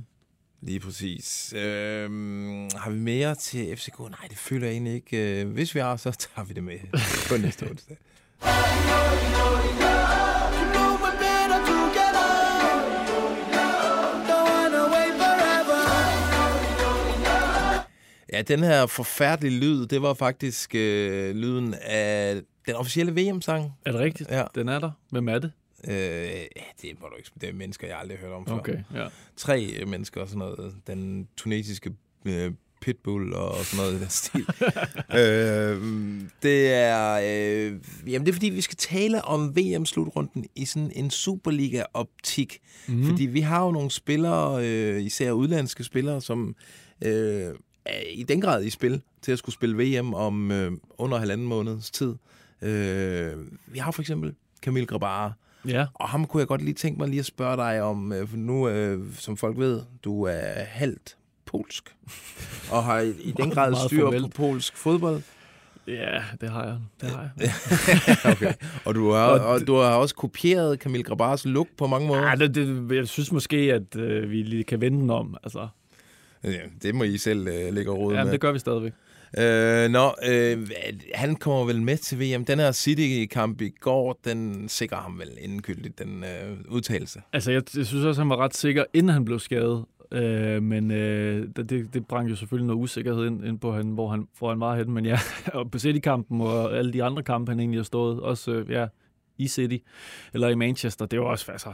[0.60, 1.52] lige præcis.
[1.56, 2.10] Øh,
[2.76, 3.98] har vi mere til FCK?
[4.00, 5.40] Nej, det føler jeg egentlig ikke.
[5.42, 6.78] Øh, Hvis vi har, så tager vi det med
[7.28, 7.96] på næste onsdag.
[18.32, 23.72] Ja, den her forfærdelige lyd, det var faktisk øh, lyden af den officielle VM-sang.
[23.86, 24.30] er det rigtigt?
[24.30, 24.44] Ja.
[24.54, 24.90] Den er der.
[25.10, 25.52] Hvem er det?
[25.84, 25.94] Øh,
[26.82, 28.54] det må du ikke Det er mennesker, jeg aldrig har hørt om før.
[28.54, 29.08] Okay, ja.
[29.36, 30.74] Tre øh, mennesker og sådan noget.
[30.86, 31.92] Den tunesiske
[32.24, 34.46] øh, pitbull og sådan noget i den stil.
[35.20, 35.82] øh,
[36.42, 37.20] det er...
[37.24, 37.80] Øh,
[38.12, 42.58] jamen, det er fordi, vi skal tale om VM-slutrunden i sådan en Superliga-optik.
[42.88, 43.04] Mm.
[43.04, 46.56] Fordi vi har jo nogle spillere, øh, især udlandske spillere, som
[47.04, 47.54] øh,
[48.12, 51.90] i den grad i spil til at skulle spille VM om øh, under halvanden måneds
[51.90, 52.14] tid.
[52.62, 53.32] Øh,
[53.66, 55.32] vi har for eksempel Camille Grabara,
[55.66, 58.28] Ja, og ham kunne jeg godt lige tænke mig lige at spørge dig om, øh,
[58.28, 61.16] for nu, øh, som folk ved, du er halvt
[61.46, 61.96] polsk,
[62.72, 64.22] og har i, i den grad styr formelt.
[64.22, 65.22] på polsk fodbold.
[65.86, 66.78] ja det har jeg.
[67.00, 67.50] Det har jeg.
[68.32, 68.52] okay.
[68.84, 72.28] Og du har, og du har også kopieret Camille Grabars look på mange måder.
[72.28, 75.36] Ja, det, det, jeg synes måske, at øh, vi lige kan vende den om.
[75.42, 75.68] Altså,
[76.44, 78.32] Ja, det må I selv øh, lægge råd ja, med.
[78.32, 78.92] det gør vi stadigvæk.
[79.38, 80.70] Øh, nå, øh,
[81.14, 82.44] han kommer vel med til VM.
[82.44, 87.22] Den her City-kamp i går, den sikrer ham vel indkyldigt, den øh, udtalelse.
[87.32, 89.84] Altså, jeg, jeg synes også, han var ret sikker, inden han blev skadet.
[90.12, 94.08] Øh, men øh, det, det, brang jo selvfølgelig noget usikkerhed ind, ind på han, hvor
[94.08, 94.92] han, hvor han var henne.
[94.92, 95.18] Men ja,
[95.54, 98.86] og på City-kampen og alle de andre kampe, han egentlig har stået, også øh, ja,
[99.38, 99.76] i City
[100.34, 101.72] eller i Manchester, det var også, altså,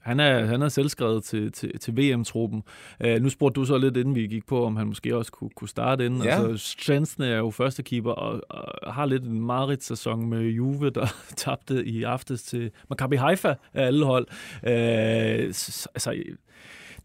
[0.00, 2.62] han er, han er selvskrevet til, til, til VM-truppen.
[3.04, 5.50] Uh, nu spurgte du så lidt, inden vi gik på, om han måske også kunne,
[5.56, 6.22] kunne starte inden.
[6.22, 6.42] Ja.
[6.48, 11.06] Altså, Chancen er jo første keeper og, og har lidt en Marit-sæson med Juve, der
[11.36, 14.26] tabte i aftes til Maccabi Haifa af alle hold.
[14.62, 16.14] Uh, s- altså,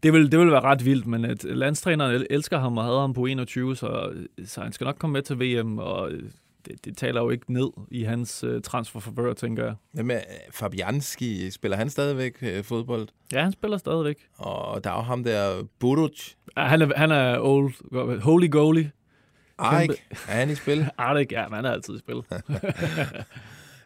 [0.02, 3.00] det vil, det vil være ret vildt, men at landstræneren el- elsker ham og havde
[3.00, 4.12] ham på 21, så,
[4.44, 6.10] så han skal nok komme med til VM, og
[6.66, 10.04] det, det taler jo ikke ned i hans uh, transferforvør, tænker jeg.
[10.04, 11.50] Med øh, Fabianski?
[11.50, 13.08] Spiller han stadigvæk øh, fodbold?
[13.32, 14.16] Ja, han spiller stadigvæk.
[14.36, 16.32] Og der er jo ham der, Buruc.
[16.56, 18.90] Ja, han er, han er old, holy goalie.
[19.58, 19.86] Ej,
[20.28, 20.88] er han i spil?
[20.98, 22.22] Ardik, ja, han er altid i spil.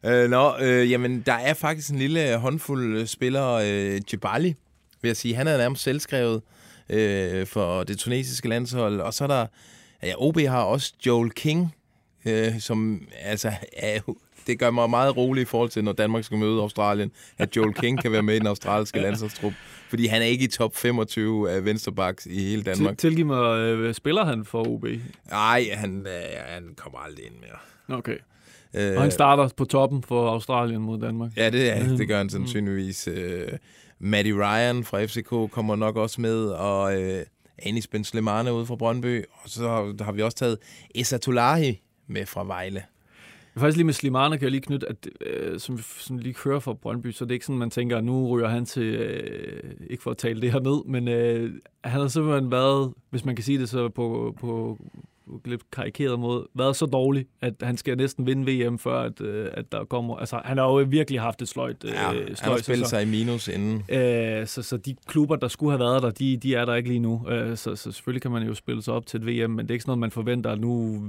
[0.04, 4.54] Øh, nå, øh, jamen, der er faktisk en lille håndfuld øh, spillere, øh, Djibali,
[5.02, 5.34] vil jeg sige.
[5.34, 6.42] Han er nærmest selvskrevet
[6.88, 9.00] øh, for det tunesiske landshold.
[9.00, 9.46] Og så er der,
[10.02, 11.74] ja, OB har også Joel King,
[12.26, 14.00] øh, som altså er,
[14.46, 17.74] det gør mig meget rolig i forhold til, når Danmark skal møde Australien, at Joel
[17.74, 19.52] King kan være med i den australske landsholdstrup.
[19.88, 22.98] Fordi han er ikke i top 25 af vensterbacks i hele Til, Danmark.
[22.98, 24.84] tilgiv mig, øh, spiller han for OB?
[25.30, 26.12] Nej, han, øh,
[26.46, 27.98] han kommer aldrig ind mere.
[27.98, 28.16] Okay.
[28.74, 31.30] Øh, Og han starter på toppen for Australien mod Danmark.
[31.36, 32.18] Ja, det, er, det gør Mm.
[32.18, 33.08] han sandsynligvis.
[33.08, 33.48] Øh,
[33.98, 37.22] Matty Ryan fra FCK kommer nok også med, og øh,
[37.62, 39.24] Anis Ben Slimane ude fra Brøndby.
[39.42, 40.58] Og så har, har vi også taget
[40.94, 41.80] Esa Tolahi
[42.10, 42.82] med fra Vejle.
[43.56, 46.72] Faktisk lige med Slimane kan jeg lige knytte, at øh, som, som lige kører fra
[46.72, 50.02] Brøndby, så det er ikke sådan, man tænker, at nu ryger han til, øh, ikke
[50.02, 53.44] for at tale det her ned, men øh, han har simpelthen været, hvis man kan
[53.44, 54.78] sige det så på, på,
[55.19, 59.20] på lidt karikeret måde, været så dårlig, at han skal næsten vinde VM, før at,
[59.20, 60.16] øh, at der kommer...
[60.16, 63.02] Altså, han har jo virkelig haft et sløjt, øh, Ja, han sløjt har spillet sig
[63.02, 63.84] i minus inden.
[63.88, 66.88] Øh, så, så de klubber, der skulle have været der, de, de er der ikke
[66.88, 67.28] lige nu.
[67.28, 69.70] Øh, så, så selvfølgelig kan man jo spille sig op til et VM, men det
[69.70, 71.00] er ikke sådan noget, man forventer, at nu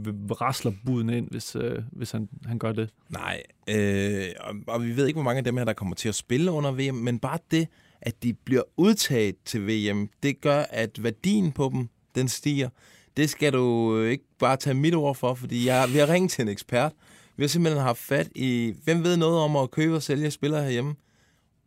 [0.42, 2.90] rasler buden ind, hvis, øh, hvis han, han gør det.
[3.10, 6.10] Nej, øh, og, og vi ved ikke, hvor mange af dem her, der kommer til
[6.10, 7.68] at spille under VM, men bare det,
[8.02, 12.70] at de bliver udtaget til VM, det gør, at værdien på dem, den stiger.
[13.18, 16.32] Det skal du øh, ikke bare tage mit ord for, fordi jeg, vi har ringet
[16.32, 16.92] til en ekspert.
[17.38, 20.64] Vi har simpelthen haft fat i, hvem ved noget om at købe og sælge spillere
[20.64, 20.96] herhjemme?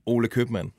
[0.06, 0.72] Ole Købmann.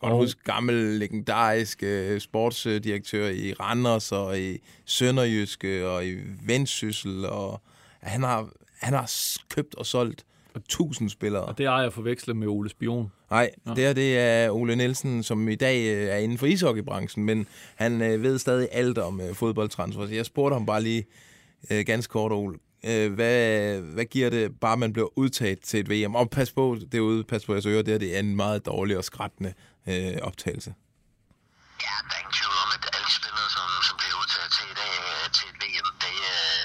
[0.00, 6.14] Godt Og- huske gammel, legendarisk øh, sportsdirektør i Randers og i Sønderjyske og i
[6.46, 7.26] Vendsyssel.
[7.26, 7.60] Og
[8.02, 8.48] han har,
[8.80, 9.10] han har
[9.48, 10.24] købt og solgt
[10.54, 11.42] og tusind spillere.
[11.42, 13.12] Og det er jeg forvekslet med Ole Spion.
[13.30, 13.74] Nej, Nå.
[13.74, 17.46] det her det er Ole Nielsen, som i dag øh, er inden for ishockeybranchen, men
[17.74, 20.06] han øh, ved stadig alt om øh, fodboldtransfer.
[20.06, 21.04] Så jeg spurgte ham bare lige
[21.70, 22.58] øh, ganske kort, Ole.
[22.84, 26.14] Øh, hvad, hvad giver det, bare man bliver udtaget til et VM?
[26.14, 28.96] Og pas på derude, pas på jeres ører, det, her, det er en meget dårlig
[28.98, 29.52] og skrættende
[29.88, 30.74] øh, optagelse.
[31.86, 34.66] Ja, der er ingen tvivl om, at alle de spillere, som, som bliver udtaget til
[34.74, 36.60] i dag øh, til et VM, det, øh,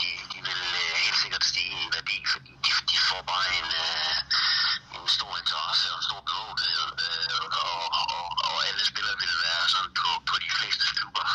[0.00, 3.68] de, de vil øh, helt sikkert stige i værdi, fordi de, de får bare en,
[3.86, 4.16] øh,
[4.96, 9.64] en stor interesse og en stor bevågenhed, øh, og, og, og alle spillere vil være
[9.74, 11.26] sådan på, på de fleste klubber,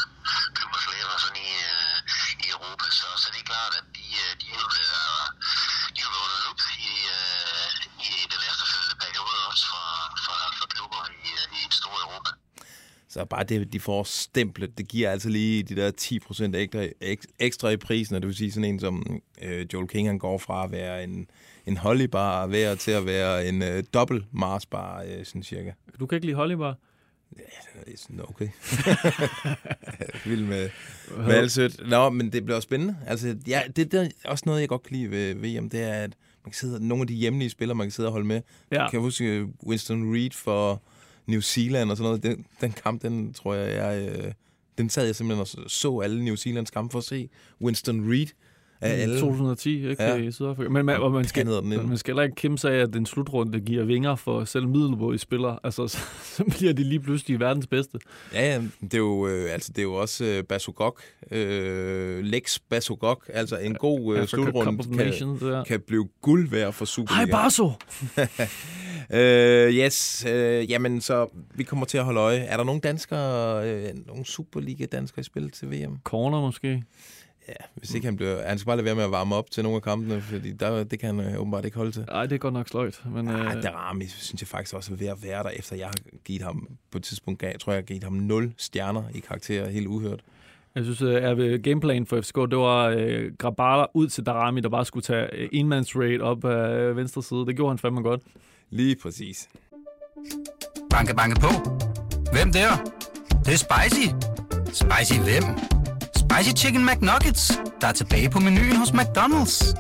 [0.58, 1.98] klubbers lærer sådan i, øh,
[2.44, 5.08] i Europa, så, så det er klart, at de, øh, de vil være,
[5.96, 7.68] de vil være under lup i, øh,
[8.08, 9.86] i den efterfølgende periode også fra,
[10.26, 12.32] fra, fra klubber i, øh, i det store Europa.
[13.14, 15.92] Så bare det, de får stemplet, det giver altså lige de der
[16.52, 19.88] 10% ekstra, ek- ekstra i prisen, og det vil sige sådan en som øh, Joel
[19.88, 21.28] King, han går fra at være en,
[21.66, 25.72] en Hollybar vær til at være en øh, dobbelt Marsbar, øh, sådan cirka.
[26.00, 26.76] Du kan ikke lide Hollybar?
[27.86, 28.48] Det er sådan, okay.
[30.30, 30.70] Vild med,
[31.18, 31.90] med alt sødt.
[31.90, 32.98] Nå, men det bliver spændende.
[33.08, 35.94] Altså, ja, det der er også noget, jeg godt kan lide ved VM, det er,
[35.94, 36.14] at
[36.46, 38.42] man kan sidde, nogle af de hjemlige spillere, man kan sidde og holde med.
[38.72, 38.82] Ja.
[38.82, 40.82] Jeg kan huske øh, Winston Reed for
[41.30, 42.24] New Zealand og sådan noget.
[42.24, 44.32] Den, den kamp, den tror jeg, jeg øh,
[44.78, 47.30] den sad jeg simpelthen og så- så alle New Zealands kampe for at se
[47.62, 48.28] Winston Reed
[48.82, 49.20] af alle.
[49.20, 50.04] 2010, ikke?
[50.04, 50.16] Ja.
[50.16, 50.16] Ja.
[50.16, 50.70] I Sydafrika.
[50.70, 53.60] Men man, og man, skal, man skal heller ikke kæmpe sig af, at den slutrunde
[53.60, 55.60] giver vinger for selv middelmåde spillere.
[55.64, 55.98] Altså, så,
[56.36, 58.00] så bliver de lige pludselig verdens bedste.
[58.34, 62.60] Ja, ja, det er jo, øh, altså, det er jo også øh, Basogok, øh, Lex
[62.70, 67.32] Basogok, altså en god øh, Cup slutrunde kan, kan blive guld værd for Hej, Superliga.
[67.32, 67.72] Barso!
[69.14, 72.38] Øh, yes, øh, jamen så vi kommer til at holde øje.
[72.38, 75.98] Er der nogle danskere, øh, nogle Superliga-danskere i spil til VM?
[76.04, 76.84] Corner måske.
[77.48, 78.48] Ja, hvis ikke han bliver...
[78.48, 80.84] Han skal bare lade være med at varme op til nogle af kampene, fordi der,
[80.84, 82.06] det kan han øh, åbenbart ikke holde til.
[82.08, 83.02] Nej, det er godt nok sløjt.
[83.14, 85.86] Men, Ah, øh, Darami synes jeg faktisk også er ved at være der, efter jeg
[85.88, 89.04] har givet ham, på et tidspunkt, gav, jeg tror jeg, har givet ham 0 stjerner
[89.16, 90.20] i karakter, helt uhørt.
[90.76, 94.86] Jeg synes, at gameplan for FCK, det var øh, Grabala ud til Darami, der bare
[94.86, 97.46] skulle tage øh, enmands raid op af øh, venstre side.
[97.46, 98.22] Det gjorde han fandme godt.
[98.70, 99.50] Lige præcis.
[100.90, 101.48] Banke, banke på.
[102.34, 102.70] Hvem der?
[103.30, 104.08] Det, det er spicy.
[104.66, 105.79] Spicy hvem?
[106.32, 109.74] Spicy Chicken McNuggets, der er tilbage på menuen hos McDonald's.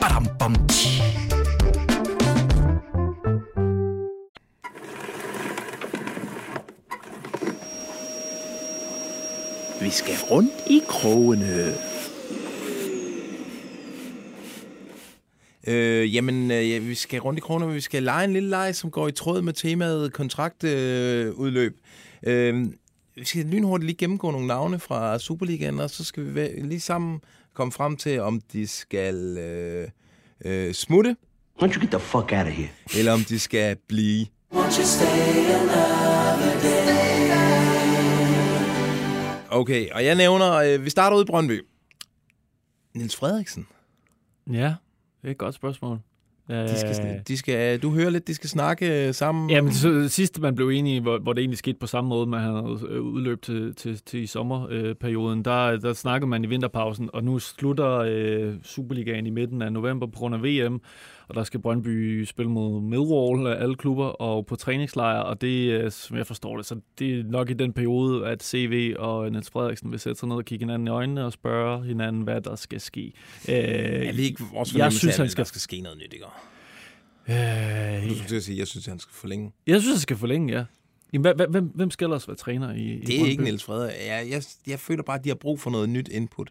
[0.00, 1.02] Badum, bom, tji.
[9.80, 11.74] Vi skal rundt i krogene.
[15.66, 18.50] Øh, jamen, øh, ja, vi skal rundt i kroner, men vi skal lege en lille
[18.50, 21.26] leg, som går i tråd med temaet kontraktudløb.
[21.26, 21.76] Øh, udløb.
[22.22, 22.66] øh,
[23.18, 27.20] vi skal lynhurtigt lige gennemgå nogle navne fra Superligaen, og så skal vi lige sammen
[27.54, 29.88] komme frem til, om de skal øh,
[30.44, 31.16] øh, smutte,
[31.62, 32.68] Why don't you get the fuck out of here?
[32.98, 34.26] eller om de skal blive.
[39.50, 41.66] Okay, og jeg nævner, øh, vi starter ud i Brøndby.
[42.94, 43.66] Niels Frederiksen.
[44.52, 44.74] Ja,
[45.22, 45.98] det er et godt spørgsmål.
[46.48, 49.50] De skal, Øh, de skal, du hører lidt, de skal snakke øh, sammen.
[49.50, 52.26] Ja, men så, sidst man blev enige, hvor, hvor det egentlig skete på samme måde,
[52.26, 57.10] man havde øh, udløb til, til, til i sommerperioden, der, der snakkede man i vinterpausen,
[57.12, 60.80] og nu slutter øh, Superligaen i midten af november på grund af VM,
[61.28, 65.70] og der skal Brøndby spille mod Millwall af alle klubber og på træningslejr, og det,
[65.70, 69.30] øh, som jeg forstår det, så det er nok i den periode, at CV og
[69.32, 72.40] Niels Frederiksen vil sætte sig ned og kigge hinanden i øjnene og spørge hinanden, hvad
[72.40, 73.12] der skal ske.
[73.48, 75.44] Øh, Er det ikke vores jeg synes, han skal...
[75.44, 76.24] der skal ske noget nyt, ikke?
[77.28, 79.52] Øh, Du skulle sige, jeg synes, han skal forlænge.
[79.66, 80.64] Jeg synes, jeg skal forlænge, ja.
[81.12, 83.30] Jamen, hvem, hvem skal ellers være træner i, i Det er Brøndby?
[83.30, 83.94] ikke Niels Frederik.
[84.06, 86.50] Jeg, jeg, jeg føler bare, at de har brug for noget nyt input.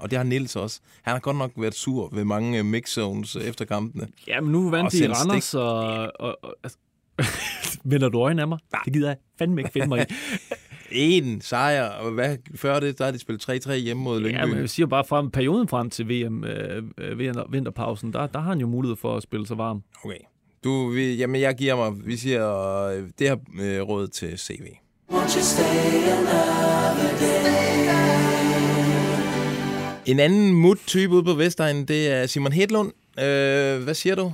[0.00, 0.80] Og det har Niels også.
[1.02, 4.08] Han har godt nok været sur ved mange øh, mix-zones øh, efter kampene.
[4.28, 6.12] Ja, men nu vandt de i Randers, og...
[6.20, 6.78] og, og altså,
[7.90, 8.58] Vender du øjnene af mig?
[8.84, 10.12] Det gider jeg fandme ikke finde mig i.
[10.92, 14.38] En sejr, og hvad, før det, der har de spillet 3-3 hjemme mod Lyngby.
[14.38, 18.38] Ja, men jeg siger bare frem, perioden frem til VM, øh, vinter, vinterpausen, der, der
[18.38, 19.82] har han jo mulighed for at spille sig varm.
[20.04, 20.18] Okay.
[20.64, 24.66] Du, vi, jamen, jeg giver mig, vi siger, øh, det her øh, råd til CV.
[30.10, 32.92] En anden mut-type ude på Vestegnen, det er Simon Hedlund.
[33.18, 34.32] Øh, hvad siger du?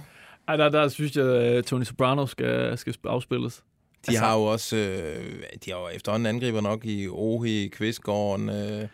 [0.48, 3.54] Ej, der, der synes jeg, at Tony Soprano skal, skal afspilles.
[3.56, 3.62] De
[4.08, 5.24] altså, har jo også, øh,
[5.64, 8.48] de har jo efterhånden angriber nok i Ohi, Kvistgården.
[8.48, 8.88] Øh,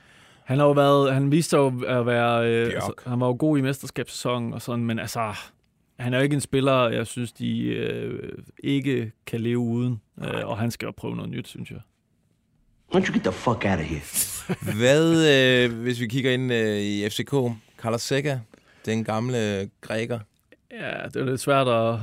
[0.45, 2.75] Han har jo været, han viste jo at være, øh, Bjørk.
[2.75, 5.33] altså, han var jo god i mesterskabssæsonen og sådan, men altså,
[5.99, 8.33] han er jo ikke en spiller, jeg synes, de øh,
[8.64, 11.81] ikke kan leve uden, øh, og han skal jo prøve noget nyt, synes jeg.
[12.92, 14.00] Why don't you get the fuck out of here?
[14.76, 15.28] hvad,
[15.64, 17.31] øh, hvis vi kigger ind øh, i FCK,
[17.78, 18.40] Carlos Seca,
[18.87, 20.18] den gamle græker.
[20.70, 21.98] Ja, det er lidt svært at...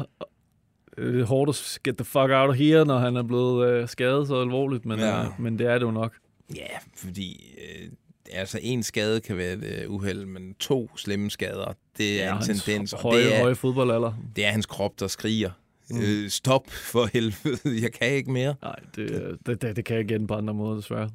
[0.97, 3.69] Det er lidt hårdt at get the fuck out of here, når han er blevet
[3.69, 5.21] øh, skadet så alvorligt, men, Ja.
[5.23, 6.13] øh, men det er det jo nok.
[6.55, 7.89] Ja, fordi øh,
[8.33, 12.31] altså en skade kan være et øh, uheld, men to slemme skader, det er Ja,
[12.37, 12.93] en hans tendens.
[12.93, 14.13] og høje, det, er, høje fodboldalder.
[14.35, 15.51] det er hans krop, der skriger.
[15.89, 16.01] Mm.
[16.01, 18.55] Øh, stop for helvede, jeg kan ikke mere.
[18.61, 21.09] Nej, det, det, det, det kan jeg ende på andre måder, desværre.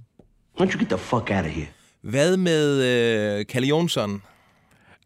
[0.61, 1.67] Why don't you get the fuck out of here?
[2.01, 2.83] Hvad med
[3.39, 4.23] øh, Kalle Jonsson?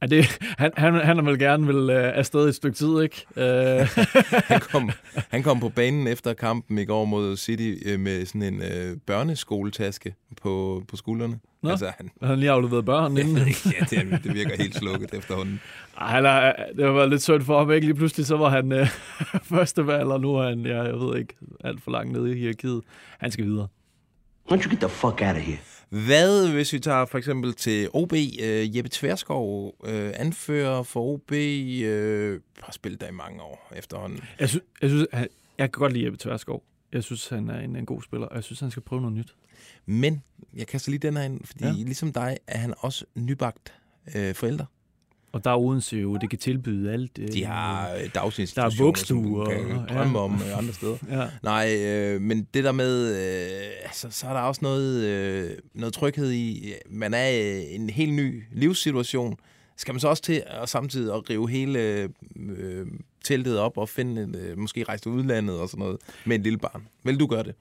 [0.00, 3.26] Er det, han, han, han vil gerne vil øh, afsted et stykke tid, ikke?
[3.36, 3.88] Øh,
[4.52, 4.90] Han kom,
[5.28, 8.96] han kom på banen efter kampen i går mod City øh, med sådan en øh,
[9.06, 11.38] børneskoletaske på, på skuldrene.
[11.62, 11.70] Nå.
[11.70, 13.36] Altså, han, han lige afleveret børn inden.
[13.80, 15.60] ja, det, det virker helt slukket efterhånden.
[16.00, 17.86] Ej, han er, det har været lidt synd for ham, ikke?
[17.86, 18.86] Lige pludselig så var han øh,
[19.54, 21.34] første valg, og nu er han, ja, jeg ved ikke,
[21.64, 22.82] alt for langt nede i hierarkiet.
[23.18, 23.68] Han skal videre.
[24.50, 25.58] Why don't you get the fuck out of here?
[25.88, 31.32] Hvad, hvis vi tager for eksempel til OB, øh, Jeppe Tverskov, øh, anfører for OB,
[31.32, 34.20] øh, har spillet der i mange år efterhånden.
[34.40, 36.62] Jeg, sy- jeg synes, han, jeg kan godt lide Jeppe Tverskov.
[36.92, 39.16] Jeg synes, han er en, en god spiller, og jeg synes, han skal prøve noget
[39.16, 39.34] nyt.
[39.86, 40.22] Men
[40.56, 41.70] jeg kaster lige den her ind, fordi ja.
[41.70, 41.76] Ja.
[41.82, 43.72] ligesom dig er han også nybagt
[44.14, 44.66] øh, forældre.
[45.32, 47.10] Og der er Odense jo, det kan tilbyde alt.
[47.18, 50.24] Øh, De har øh, Der dagsinstitutioner, er vuggestuer, som du kan og- drømme ja.
[50.24, 50.96] om øh, andre steder.
[51.10, 51.26] Ja.
[51.42, 55.94] Nej, øh, men det der med, øh, altså, så er der også noget, øh, noget
[55.94, 59.36] tryghed i, man er i en helt ny livssituation.
[59.76, 61.78] Skal man så også til at samtidig at rive hele
[62.36, 62.86] øh,
[63.24, 66.58] teltet op og finde, øh, måske rejse til udlandet og sådan noget med en lille
[66.58, 66.82] barn?
[67.04, 67.54] Vil du gøre det?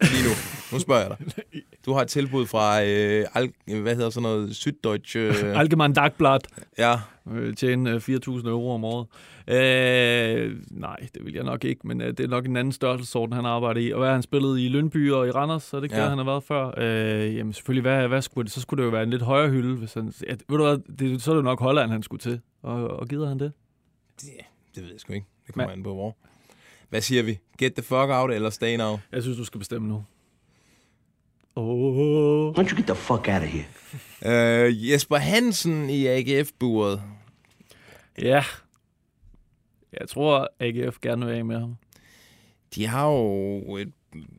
[0.00, 0.30] Lige nu.
[0.72, 1.62] Nu spørger jeg dig.
[1.86, 3.52] Du har et tilbud fra, øh, Al,
[3.82, 5.18] hvad hedder sådan noget, Süddeutsche...
[5.18, 6.46] Øh, Allgemein Dagblatt
[6.78, 6.94] ja,
[7.32, 8.08] øh, tjene øh, 4.000
[8.48, 9.06] euro om året.
[9.48, 13.32] Øh, nej, det vil jeg nok ikke, men øh, det er nok en anden størrelsesorden,
[13.34, 13.92] han arbejder i.
[13.92, 16.02] Og hvad han spillet i Lønby og i Randers, så det ikke Ja.
[16.02, 16.70] der, han har været før?
[16.78, 18.52] Øh, jamen selvfølgelig, hvad, hvad skulle det?
[18.52, 19.76] så skulle det jo være en lidt højere hylde.
[19.76, 22.40] Hvis han, ja, ved du hvad, det, så er det nok Holland, han skulle til.
[22.62, 23.52] Og, og gider han det?
[24.20, 24.28] det,
[24.74, 25.26] det ved jeg sgu ikke.
[25.46, 26.16] Det kommer Men- an på hvor.
[26.92, 27.38] Hvad siger vi?
[27.58, 28.98] Get the fuck out eller stay now?
[29.12, 30.04] Jeg synes, du skal bestemme nu.
[31.56, 32.54] Oh.
[32.56, 33.64] Why don't you get the fuck out of here?
[34.66, 37.02] Øh, Jesper Hansen i AGF-buret.
[38.18, 38.44] Ja.
[40.00, 41.76] Jeg tror, AGF gerne vil af med ham.
[42.74, 43.92] De har jo et,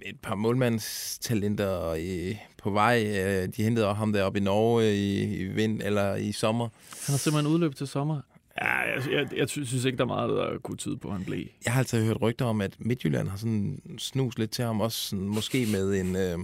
[0.05, 3.03] et par målmandstalenter i, på vej.
[3.07, 6.69] Øh, De hentede også ham deroppe i Norge i, i, vind, eller i sommer.
[7.05, 8.21] Han har simpelthen udløb til sommer.
[8.61, 11.13] Ja, jeg, jeg, jeg sy- synes ikke, der er meget, der kunne tyde på, at
[11.13, 11.45] han blev.
[11.65, 14.97] Jeg har altid hørt rygter om, at Midtjylland har sådan snus lidt til ham også.
[14.97, 16.15] Sådan, måske med en...
[16.15, 16.39] Øh,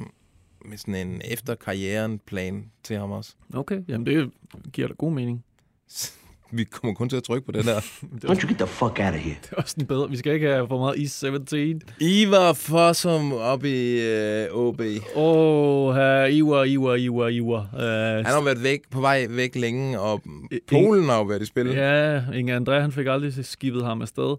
[0.66, 3.34] med sådan en efter karrieren plan til ham også.
[3.54, 4.32] Okay, jamen det
[4.74, 5.44] giver da god mening.
[6.52, 7.80] Vi kommer kun til at trykke på den der.
[8.26, 9.36] Don't you get the fuck out of here?
[9.42, 10.10] Det er også den bedre.
[10.10, 11.82] Vi skal ikke have for meget is 17.
[12.00, 14.82] Ivar Fossum op i øh, OB.
[14.82, 17.70] Åh, oh, her Ivar, Ivar, Ivar, Ivar.
[17.74, 20.22] Uh, Han har været væk, på vej væk længe, og
[20.68, 21.68] Polen har jo været i spil.
[21.68, 24.36] Ja, Inge André, han fik aldrig skibet ham afsted.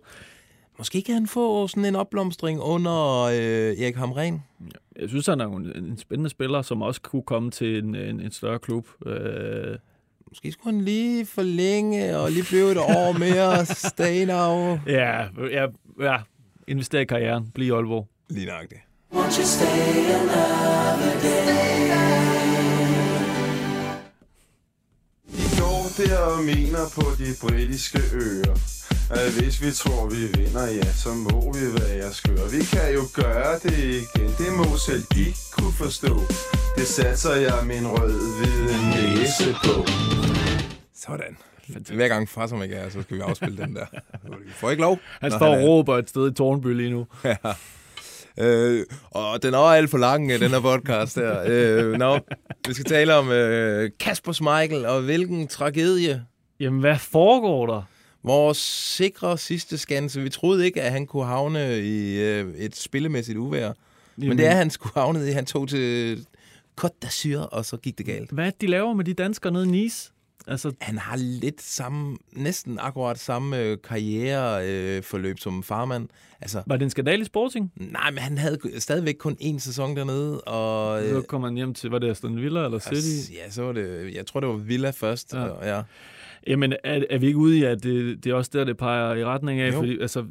[0.79, 4.43] Måske kan han få sådan en opblomstring under øh, Erik Hamren.
[5.01, 7.95] Jeg synes, han er jo en, en spændende spiller, som også kunne komme til en,
[7.95, 8.87] en, en større klub.
[9.07, 9.13] Uh,
[10.31, 13.67] Måske skulle han lige forlænge og lige blive et år mere.
[13.67, 14.79] Stay now.
[14.99, 15.67] ja, ja,
[16.01, 16.17] ja,
[16.69, 17.51] investere i karrieren.
[17.55, 18.09] Bliv i Aalborg.
[18.31, 18.81] Lige nøjagtigt.
[19.13, 19.17] I
[26.07, 28.55] der og mener på de britiske øer
[29.11, 33.03] at hvis vi tror vi vinder, ja, så må vi være skøre Vi kan jo
[33.15, 36.21] gøre det igen, det må selv de kunne forstå
[36.77, 39.85] Det satser jeg min rød-hvide næse på
[41.05, 41.37] Sådan.
[41.95, 43.87] Hver gang far som ikke er, så skal vi afspille den der.
[44.25, 44.99] Vi får ikke lov.
[45.21, 47.07] Han står og er- råber et sted i Tornby lige nu.
[47.25, 47.37] Ja.
[48.41, 51.43] Øh, og den er alt for lang, øh, den her podcast her.
[51.47, 52.19] Øh, nå,
[52.69, 56.25] vi skal tale om øh, Kasper Schmeichel, og hvilken tragedie.
[56.61, 57.83] Jamen, hvad foregår der?
[58.23, 58.59] Vores
[58.97, 60.21] sikre sidste skanse.
[60.21, 63.73] Vi troede ikke, at han kunne havne i øh, et spillemæssigt uvær.
[64.17, 65.33] Men det er, han skulle havne i.
[65.33, 66.27] Han tog til
[66.81, 68.31] Côte d'Azur, og så gik det galt.
[68.31, 70.13] Hvad de laver med de danskere nede i Nice?
[70.47, 76.09] Altså, Han har lidt samme, næsten akkurat samme øh, karriereforløb øh, som farmand.
[76.41, 77.73] Altså, var det en skandal i Sporting?
[77.77, 81.03] nej, men han havde stadigvæk kun én sæson dernede, og...
[81.03, 82.95] Så kom han hjem til, var det Aston Villa eller City?
[82.95, 84.15] Altså, ja, så var det...
[84.15, 85.35] Jeg tror, det var Villa først.
[85.35, 85.43] Ja.
[85.43, 85.83] Og, ja.
[86.47, 89.15] Jamen, er, er vi ikke ude i, at det, det er også der, det peger
[89.15, 89.73] i retning af?
[89.73, 89.77] Jo.
[89.77, 90.25] Fordi, altså,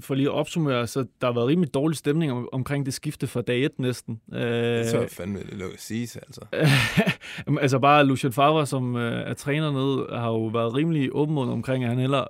[0.00, 3.26] for lige at opsummere, så der har været rimelig dårlig stemning om, omkring det skifte
[3.26, 4.20] fra dag 1 næsten.
[4.34, 6.40] Øh, Så fandme det lukket siges, altså.
[7.60, 11.84] Altså bare Lucien Favre, som øh, er træner nede, har jo været rimelig åben omkring,
[11.84, 12.24] at han heller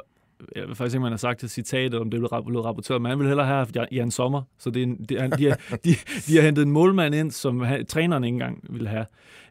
[0.56, 3.18] jeg ved faktisk ikke, man har sagt det citatet, om det blev rapporteret, men han
[3.18, 4.42] vil hellere have haft Jan- Sommer.
[4.58, 5.90] Så det er en, det er, de, har, de,
[6.26, 9.06] de har hentet en målmand ind, som han, træneren ikke engang ville have.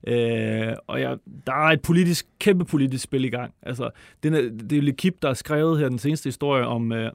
[0.07, 1.17] Øh, og jeg,
[1.47, 3.53] der er et politisk, kæmpe politisk spil i gang.
[3.61, 3.89] Altså,
[4.23, 7.11] det er, det er Lekip, der har skrevet her den seneste historie om, øh,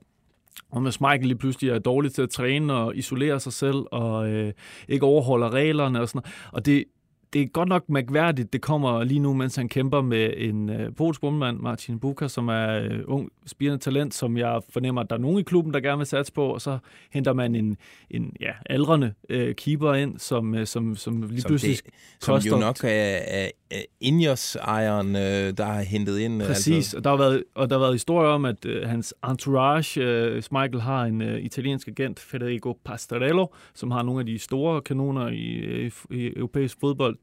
[0.72, 4.28] om at Michael lige pludselig er dårlig til at træne og isolere sig selv og
[4.28, 4.52] øh,
[4.88, 6.52] ikke overholder reglerne og sådan noget.
[6.52, 6.84] Og det,
[7.32, 10.94] det er godt nok mærkværdigt, det kommer lige nu, mens han kæmper med en øh,
[10.94, 15.16] polsk bundmand, Martin Buka, som er øh, ung, spirende talent, som jeg fornemmer, at der
[15.16, 16.78] er nogen i klubben, der gerne vil satse på, og så
[17.12, 17.76] henter man en,
[18.10, 22.34] en ja, aldrende øh, keeper ind, som, øh, som, som lige Som, pludselig det, som
[22.34, 22.50] koster...
[22.50, 26.42] jo nok er, er, er Ineos-ejeren, øh, der har hentet ind.
[26.42, 26.96] øh, Præcis, Altså.
[26.96, 30.42] og der har været, og der har været historier om, at øh, hans entourage, øh,
[30.52, 35.28] Michael har en øh, italiensk agent, Federico Pastorello, som har nogle af de store kanoner
[35.28, 37.16] i, øh, i europæisk fodbold,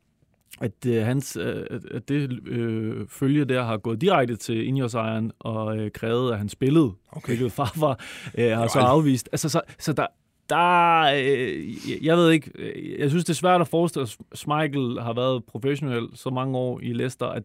[0.61, 5.77] at, øh, hans, øh, at- det øh, følge der har gået direkte til Ineos-ejeren og
[5.77, 7.27] øh, krævet, at han spillede, okay.
[7.27, 7.99] hvilket farfar
[8.37, 9.29] øh, har så afvist.
[9.31, 10.05] Altså, så, så der,
[10.53, 14.43] der, øh, jeg- ved ikke, øh, jeg synes, det er svært at forestille sig, at
[14.47, 17.43] Michael har været professionel så mange år i Leicester, at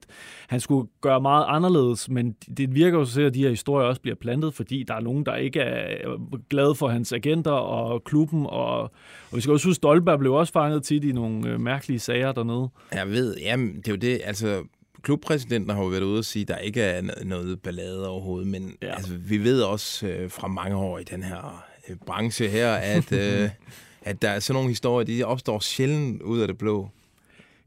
[0.49, 4.01] han skulle gøre meget anderledes, men det virker jo så at de her historier også
[4.01, 6.19] bliver plantet, fordi der er nogen, der ikke er
[6.51, 8.91] glade for hans agenter og klubben, og, og
[9.35, 12.69] vi skal også huske, Stolberg blev også fanget tit i nogle øh, mærkelige sager dernede.
[12.93, 14.63] Jeg ved, jamen, det er jo det, altså...
[15.03, 18.73] Klubpræsidenten har jo været ude og sige, at der ikke er noget ballade overhovedet, men
[18.83, 18.87] ja.
[18.95, 21.53] altså, vi ved også øh, fra mange år i den her øh,
[21.89, 23.51] Øh, branche her, at, øh,
[24.03, 26.89] at der er sådan nogle historier, de opstår sjældent ud af det blå.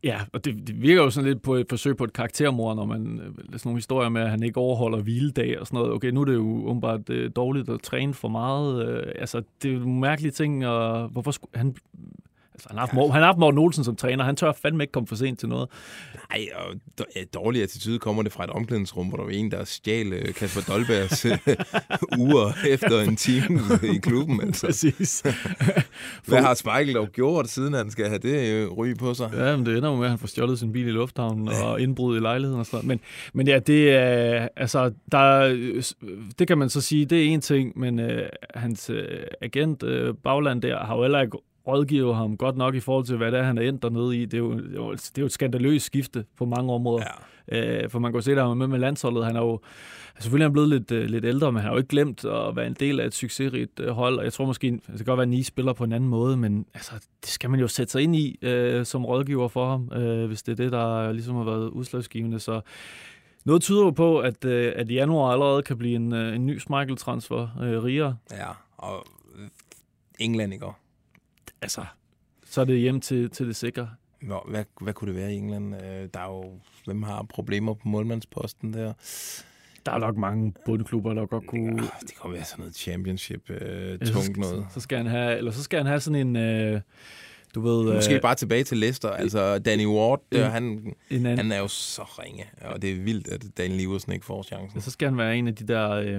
[0.03, 2.85] Ja, og det, det virker jo sådan lidt på et forsøg på et karaktermor, når
[2.85, 5.93] man øh, sådan nogle historier med, at han ikke overholder hviledag og sådan noget.
[5.93, 8.87] Okay, nu er det jo åbenbart øh, dårligt at træne for meget.
[8.87, 11.75] Øh, altså, det er jo mærkelige ting, og hvorfor skulle han...
[12.61, 14.23] Altså, han har haft, Mor- han har haft Morten Olsen som træner.
[14.23, 15.69] Han tør fandme ikke komme for sent til noget.
[16.29, 16.75] Nej, og
[17.15, 20.33] ja, dårlig attitude kommer det fra et omklædningsrum, hvor der var en, der stjal øh,
[20.33, 21.37] Kasper Dolbergs øh,
[22.19, 23.59] uger efter en time
[23.95, 24.41] i klubben.
[24.51, 24.65] Altså.
[24.67, 25.23] Præcis.
[26.27, 29.29] Hvad har Michael dog gjort, siden han skal have det øh, ry på sig?
[29.33, 31.81] Ja, men det ender jo med, at han får stjålet sin bil i lufthavnen og
[31.81, 32.87] indbrud i lejligheden og sådan noget.
[32.87, 32.99] Men,
[33.33, 35.93] men ja, det er, altså, der, er-
[36.39, 39.03] det kan man så sige, det er en ting, men øh, hans øh,
[39.41, 41.37] agent, øh, Bagland der, har jo heller ikke
[41.67, 44.25] rådgivet ham godt nok i forhold til, hvad det er, han er endt dernede i.
[44.25, 47.05] Det er jo, det er jo, det er jo et skandaløst skifte på mange områder.
[47.51, 47.83] Ja.
[47.83, 49.25] Øh, for man kan jo se, at han er med med landsholdet.
[49.25, 49.59] Han er jo
[50.19, 52.55] selvfølgelig er han blevet lidt, øh, lidt ældre, men han har jo ikke glemt at
[52.55, 54.17] være en del af et succesrigt øh, hold.
[54.17, 56.37] Og jeg tror måske, det kan godt være, at Nice spiller på en anden måde,
[56.37, 56.91] men altså,
[57.21, 60.43] det skal man jo sætte sig ind i øh, som rådgiver for ham, øh, hvis
[60.43, 62.39] det er det, der ligesom har været udslagsgivende.
[62.39, 62.61] Så
[63.45, 66.45] noget tyder jo på, at, øh, at i januar allerede kan blive en, øh, en
[66.45, 68.17] ny Schmeichel-transfer øh, rigere.
[68.31, 68.47] Ja,
[68.77, 69.05] og
[70.19, 70.77] England ikke også?
[71.61, 71.85] Altså,
[72.45, 73.89] så er det hjem til, til det sikre.
[74.21, 75.75] Hvor, hvad, hvad kunne det være i England?
[75.75, 78.93] Øh, Der er jo, hvem har problemer på målmandsposten der?
[79.85, 81.83] Der er nok mange bundklubber, der godt kunne...
[81.83, 84.65] Ja, det kan være sådan noget championship øh, Ja, så noget.
[84.69, 86.81] Så skal han have, eller så skal han have sådan en, øh,
[87.55, 87.93] du ved...
[87.95, 89.09] Måske øh, bare tilbage til Leicester.
[89.09, 90.93] Altså, Danny Ward, en- han,
[91.37, 92.43] han er jo så ringe.
[92.61, 94.71] Og det er vildt, at Daniel Liversen ikke får chancen.
[94.79, 96.15] Ja, så skal han være en af de der øh,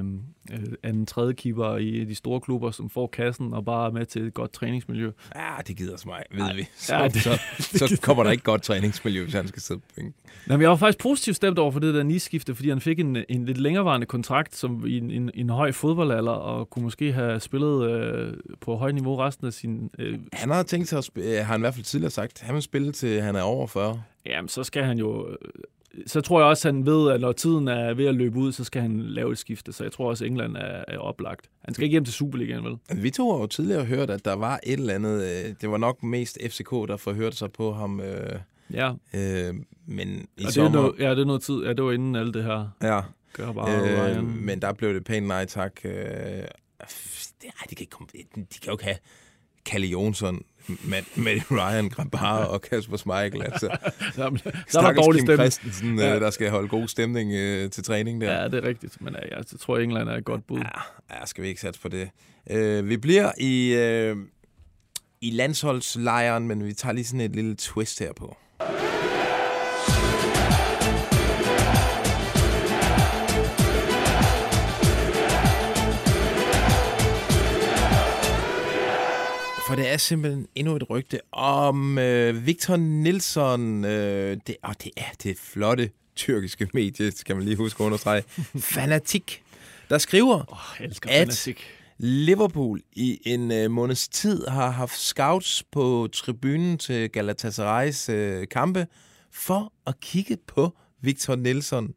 [0.52, 4.06] øh, anden tredje keeper i de store klubber, som får kassen og bare er med
[4.06, 5.10] til et godt træningsmiljø.
[5.34, 6.66] Ja, det gider så mig, ved vi.
[6.76, 7.38] Så, Ja, det- det, så,
[7.96, 10.14] så kommer der ikke godt træningsmiljø, hvis han skal sidde på bænken.
[10.46, 12.98] Nå, men jeg var faktisk positivt stemt over for det der niskifte, fordi han fik
[13.00, 17.12] en, en lidt længerevarende kontrakt som i en, en, en høj fodboldalder, og kunne måske
[17.12, 19.90] have spillet øh, på højt niveau resten af sin...
[19.98, 22.54] Øh, Han har tænkt sig at spille, har han i hvert fald tidligere sagt, han
[22.54, 24.02] vil spille til han er over 40.
[24.26, 25.28] jamen, så skal han jo...
[25.30, 25.36] øh,
[26.06, 28.64] Så tror jeg også, han ved, at når tiden er ved at løbe ud, så
[28.64, 29.72] skal han lave et skifte.
[29.72, 31.46] Så jeg tror også, at England er, er oplagt.
[31.64, 33.02] Han skal ikke hjem til Superligaen, vel?
[33.02, 35.76] Vi to har jo tidligere hørt, at der var et eller andet, øh, det var
[35.76, 38.00] nok mest FCK, der forhørte sig på ham.
[38.00, 38.38] Øh,
[38.72, 38.92] Ja.
[39.14, 39.54] øh,
[39.86, 40.70] men i Og det er sommer...
[40.70, 41.54] noget, ja, det er noget tid.
[41.62, 42.68] Ja, det var inden alt det her.
[42.82, 43.00] Ja.
[43.32, 45.72] Gør bare øh, men der blev det pænt nej tak.
[45.84, 45.98] Øh, det,
[47.44, 48.96] ej, de kan ikke komme, de kan jo ikke have
[49.66, 53.42] Kalle Jonsson, med, med Ryan Grabar og Kasper Schmeichel.
[53.42, 53.76] Altså.
[54.14, 54.38] Så er der
[54.68, 55.52] Stakkels dårlig Kim stemning.
[55.52, 56.12] Christensen, Ja.
[56.12, 56.18] ja.
[56.20, 58.40] der skal holde god stemning øh, til træning der.
[58.40, 59.00] Ja, det er rigtigt.
[59.00, 60.58] Men ja, jeg tror, England er et godt bud.
[60.58, 62.10] Ja, ja skal vi ikke satse på det.
[62.50, 64.16] Øh, vi bliver i, øh,
[65.20, 68.36] i landsholdslejren, men vi tager lige sådan et lille twist her på.
[79.72, 83.84] For det er simpelthen endnu et rygte om øh, Victor Nilsson.
[83.84, 88.22] Øh, det, og det er det flotte tyrkiske medie, skal man lige huske at understrege.
[88.74, 89.42] Fanatik,
[89.90, 91.66] der skriver, oh, at Fanatik.
[91.98, 98.86] Liverpool i en øh, måneds tid har haft scouts på tribunen til Galatasarays øh, kampe
[99.30, 101.94] for at kigge på Victor Nilsson.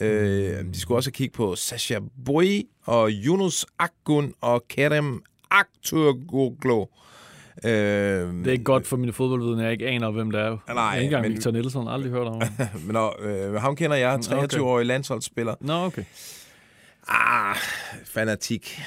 [0.00, 5.22] Øh, de skulle også kigge på Sasha Boy og Yunus Akgun og Kerem
[5.54, 6.86] Aktürkoğlu.
[7.64, 10.56] Øh, Det er ikke godt for mine fodboldviden, jeg ikke aner, hvem det er.
[10.74, 12.50] Nej, jeg ikke engang men- Victor Nielsen, aldrig hørt om ham.
[12.86, 14.46] men og, øh, ham kender jeg, Mm, okay.
[14.56, 15.54] 23-årig landsholdsspiller.
[15.60, 16.04] Nå, okay.
[17.08, 17.56] Ah,
[18.04, 18.80] fanatik.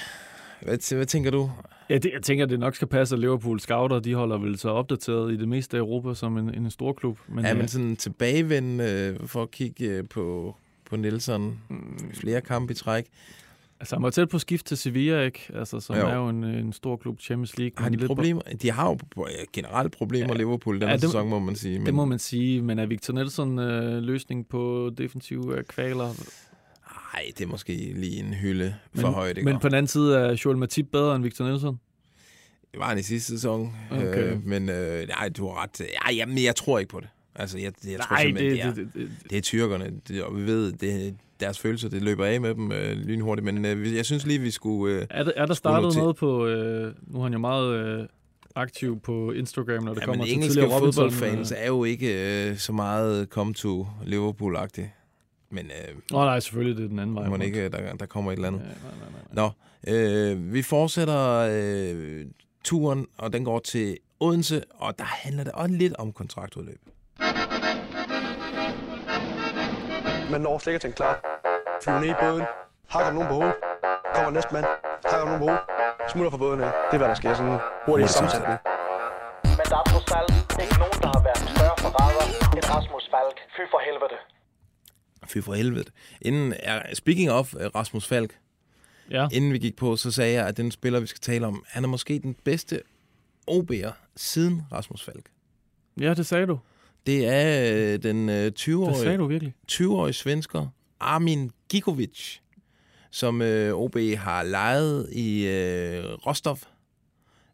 [0.61, 1.51] Hvad, hvad tænker du?
[1.89, 4.70] Ja, det, jeg tænker, det nok skal passe, at Liverpool scouter, de holder vel så
[4.70, 7.20] opdateret i det meste af Europa som en, en stor klub.
[7.28, 10.55] Men, Ja, øh, men sådan tilbagevend øh, for at kigge øh, på,
[10.89, 11.59] på Nielsen.
[12.14, 13.05] Flere kampe i træk.
[13.84, 15.39] Altså, han var tæt på skift til Sevilla, ikke?
[15.55, 16.01] Altså, som Jo.
[16.07, 17.73] er jo en, en stor klub, Champions League.
[17.77, 18.41] Har men de lidt på- problemer?
[18.61, 21.86] De har jo øh, generelt problemer, ja, Liverpool, den Ja, det- sæson, må man sige.
[21.86, 26.05] Det må man sige, men er Victor Nelson øh, løsning på defensive øh, kvaler?
[27.13, 29.43] Nej, det er måske lige en hylde for men, højt.
[29.43, 31.79] Men på den anden side er Joel Matip bedre end Victor Nelson?
[32.71, 33.75] Det var han i sidste sæson.
[33.91, 34.31] Okay.
[34.34, 35.79] Øh, men øh, nej, du har ret.
[36.09, 37.09] Ja, jamen, jeg tror ikke på det.
[37.36, 39.91] Altså, jeg, jeg tror Nej, simpelthen, det- det, det, det- det, det er tyrkerne.
[40.07, 43.45] Det, og vi ved, det, deres følelser, det løber af med dem øh, lynhurtigt.
[43.45, 44.95] Men øh, jeg synes lige, vi skulle...
[44.95, 46.47] Øh, Er der, er der startet noget på...
[46.47, 48.05] Øh, nu er han jo meget øh,
[48.55, 51.11] aktiv på Instagram, når det Ja, kommer men til engelske tidligere Robinson.
[51.11, 51.57] fodboldfans øh.
[51.61, 54.87] er jo ikke øh, så meget come to Liverpool-agtigt.
[55.51, 57.27] Men øh, Nå nej, selvfølgelig, det er den anden vej.
[57.29, 58.59] må ikke, der, der kommer et eller andet.
[58.59, 59.51] Ja, nej, nej, nej.
[59.87, 62.25] Nå, øh, vi fortsætter øh,
[62.63, 66.79] turen, og den går til Odense, og der handler det også lidt om kontraktudløb.
[70.31, 71.32] Man når slet ikke til en klar.
[71.84, 72.45] Flyver ned i båden.
[72.93, 73.55] Hakker nogen på hovedet.
[74.15, 74.65] Kommer næste mand.
[75.11, 75.63] Hakker nogen på hovedet.
[76.11, 76.71] Smutter fra båden af.
[76.88, 77.34] Det er, hvad der sker.
[77.34, 78.57] Sådan en hurtig sammensætning.
[79.59, 80.31] Men der er trods alt
[80.63, 82.25] ikke nogen, der har været større forræder
[82.55, 83.38] end Rasmus Falk.
[83.55, 84.17] Fy for helvede.
[85.31, 85.89] Fy for helvede.
[86.21, 88.31] Inden, er, speaking of øh, Rasmus Falk,
[89.11, 89.27] ja.
[89.31, 91.84] inden vi gik på, så sagde jeg, at den spiller, vi skal tale om, han
[91.84, 92.81] er måske den bedste
[93.51, 95.25] OB'er siden Rasmus Falk.
[95.99, 96.59] Ja, det sagde du.
[97.05, 99.53] Det er øh, den øh, 20-årige, Det sagde du virkelig.
[99.71, 100.67] 20-årige svensker
[101.03, 102.37] Armin Gigovic,
[103.11, 106.59] som øh, OB har lejet i øh, Rostov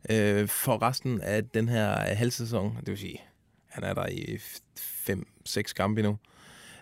[0.09, 2.77] øh, for resten af den her halv sæson.
[2.79, 3.21] Det vil sige,
[3.69, 4.39] han er der i
[5.49, 6.17] 5-6 kampe nu.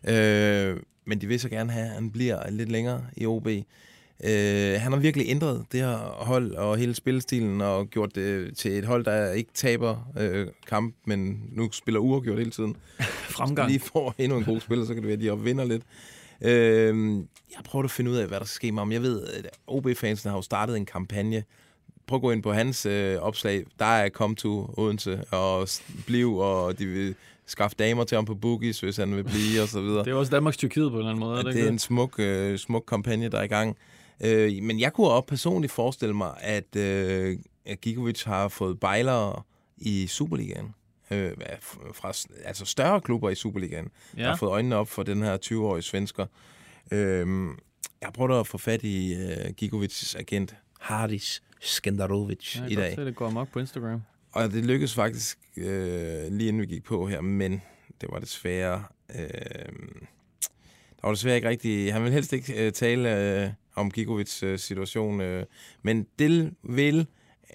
[0.08, 3.48] Øh, men de vil så gerne have, at han bliver lidt længere i OB.
[4.24, 8.72] Øh, han har virkelig ændret det her hold og hele spillestilen og gjort det til
[8.72, 12.76] et hold, der ikke taber øh, kamp, men nu spiller uafgjort hele tiden.
[13.38, 13.70] Fremgang.
[13.70, 15.84] Lige får endnu en god spiller, så kan det være, at de opvinder lidt.
[16.42, 17.16] Øh,
[17.56, 18.92] jeg prøver at finde ud af, hvad der skal ske med ham.
[18.92, 21.44] Jeg ved, at OB-fansen har jo startet en kampagne.
[22.08, 23.64] Prøv at gå ind på hans øh, opslag.
[23.80, 25.68] Der er kom to Odense og
[26.06, 27.16] bliv, og de vil
[27.46, 30.06] skaffe damer til ham på boogies, hvis han vil blive, og så videre.
[30.06, 31.40] Det er også Danmarks Tyrkiet på en eller anden måde.
[31.40, 33.78] Er det, Det er en smuk, øh, smuk kampagne, der er i gang.
[34.24, 39.42] Øh, men jeg kunne også personligt forestille mig, at, øh, at Gigovic har fået bejlere
[39.78, 40.74] i Superligaen.
[41.12, 41.32] Øh,
[41.94, 42.14] fra
[42.46, 43.88] altså større klubber i Superligaen,
[44.18, 44.22] ja.
[44.22, 46.26] Der har fået øjnene op for den her 20-årige svensker.
[46.92, 47.48] Øh,
[48.02, 52.78] jeg prøvede at få fat i øh, Gigovics agent, Haris Skendarovic, Ja, i jeg kan
[52.78, 52.90] dag.
[52.90, 54.02] godt se, det går amok på Instagram.
[54.32, 57.62] Og det lykkedes faktisk øh, lige inden vi gik på her, men
[58.02, 58.84] det var desværre...
[59.16, 59.26] Øh,
[61.02, 61.94] der var desværre ikke rigtig...
[61.94, 65.46] Han vil helst ikke øh, tale øh, om Gigovits øh, situation, øh,
[65.82, 67.08] men det vil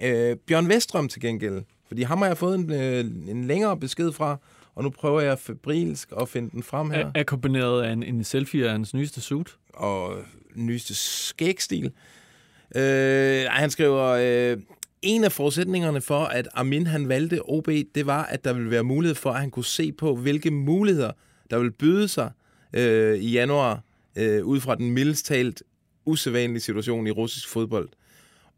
[0.03, 1.63] øh, Bjørn Vestrøm til gengæld.
[1.93, 4.37] Fordi ham har jeg fået en, øh, en længere besked fra,
[4.75, 7.07] og nu prøver jeg febrilsk at finde den frem her.
[7.07, 9.49] Er, akkompagneret af en, en selfie af hans nyeste suit.
[9.75, 10.17] Og
[10.55, 11.93] nyeste skægstil.
[12.77, 14.59] Øh, han skriver, øh,
[15.03, 18.83] en af forudsætningerne for, at Amin han valgte OB, det var, at der ville være
[18.83, 21.13] mulighed for, at han kunne se på, hvilke muligheder,
[21.51, 22.31] der ville byde sig
[22.73, 23.81] øh, i januar,
[24.17, 25.63] øh, ud fra den mildest talt
[26.05, 27.89] usædvanlige situation i russisk fodbold.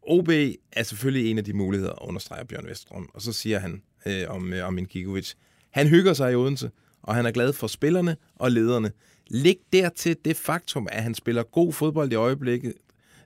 [0.07, 0.29] OB
[0.73, 3.11] er selvfølgelig en af de muligheder, understreger Bjørn Vestrøm.
[3.15, 5.33] Og så siger han øh, om øh, om Gigovic,
[5.71, 6.71] han hygger sig i Odense,
[7.03, 8.93] og han er glad for spillerne og lederne.
[9.27, 12.75] Læg dertil det faktum, at han spiller god fodbold i øjeblikket,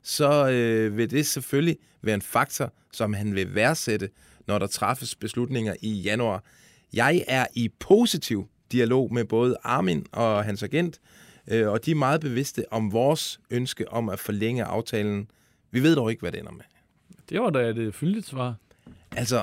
[0.02, 4.08] så øh, vil det selvfølgelig være en faktor, som han vil værdsætte,
[4.46, 6.44] når der træffes beslutninger i januar.
[6.92, 11.00] Jeg er i positiv dialog med både Armin og hans agent,
[11.48, 15.30] øh, og de er meget bevidste om vores ønske om at forlænge aftalen.
[15.70, 16.64] Vi ved dog ikke, hvad det ender med.
[17.28, 18.54] Det var da et fyldigt svar.
[19.16, 19.38] Altså,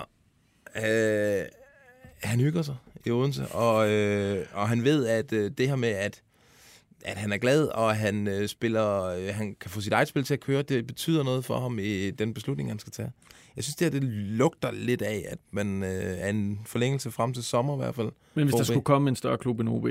[0.75, 1.45] øh,
[2.23, 5.89] han hygger sig i Odense, og, øh, og han ved, at øh, det her med,
[5.89, 6.21] at,
[7.05, 10.23] at han er glad, og han øh, spiller, øh, han kan få sit eget spil
[10.23, 13.11] til at køre, det betyder noget for ham i den beslutning, han skal tage.
[13.55, 17.33] Jeg synes, det her, det lugter lidt af, at man øh, er en forlængelse frem
[17.33, 18.11] til sommer i hvert fald.
[18.33, 18.65] Men hvis der OB.
[18.65, 19.87] skulle komme en større klub end OB,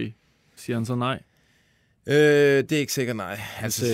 [0.56, 1.22] siger han så nej?
[2.06, 3.40] Øh, det er ikke sikkert, nej.
[3.60, 3.84] Altså,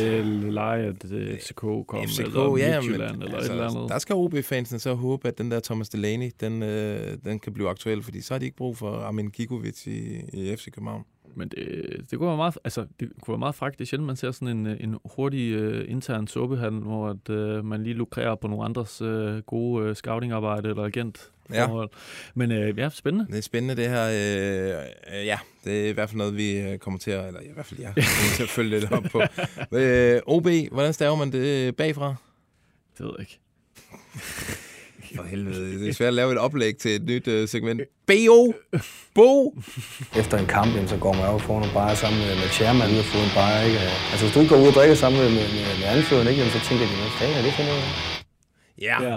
[0.43, 1.05] leje, at
[1.41, 3.89] FCK kom, FCK, eller ja, men eller altså, et eller andet.
[3.89, 7.69] der skal OB-fansen så håbe, at den der Thomas Delaney, den, øh, den kan blive
[7.69, 11.05] aktuel, fordi så har de ikke brug for Armin Gigovic i, i FC København.
[11.35, 13.78] Men det, det kunne være meget, altså, det kunne være meget fragt.
[13.78, 17.28] Det er sjældent, man ser sådan en, øh, en hurtig uh, intern suppehandel, hvor at,
[17.28, 21.31] uh, man lige lukrerer på nogle andres uh, gode uh, scouting-arbejde eller agent.
[21.53, 21.87] Ja.
[22.35, 23.26] Men uh, ja, spændende.
[23.26, 24.05] Det er spændende, det her.
[24.05, 27.41] Øh, øh, ja, det er i hvert fald noget, vi øh, kommer til at, eller
[27.41, 29.22] i hvert fald jeg kommer til at følge lidt op på.
[29.72, 32.14] Øh, OB, hvordan staver man det bagfra?
[32.99, 33.39] Det ved jeg ikke.
[35.17, 37.81] For helvede, det er svært at lave et oplæg til et nyt øh, segment.
[38.07, 38.53] B.O.
[39.15, 39.59] Bo.
[40.17, 42.49] Efter en kamp, jamen, så går man op og får nogle bajer sammen med, med
[42.59, 43.79] chairman ud og får en bajer, ikke?
[44.11, 46.39] Altså, hvis du ikke går ud og drikker sammen med, med, med, med anføreren, ikke?
[46.41, 47.85] Jamen, så tænker de, hvad fanden er det for noget?
[48.87, 49.15] Ja, ja.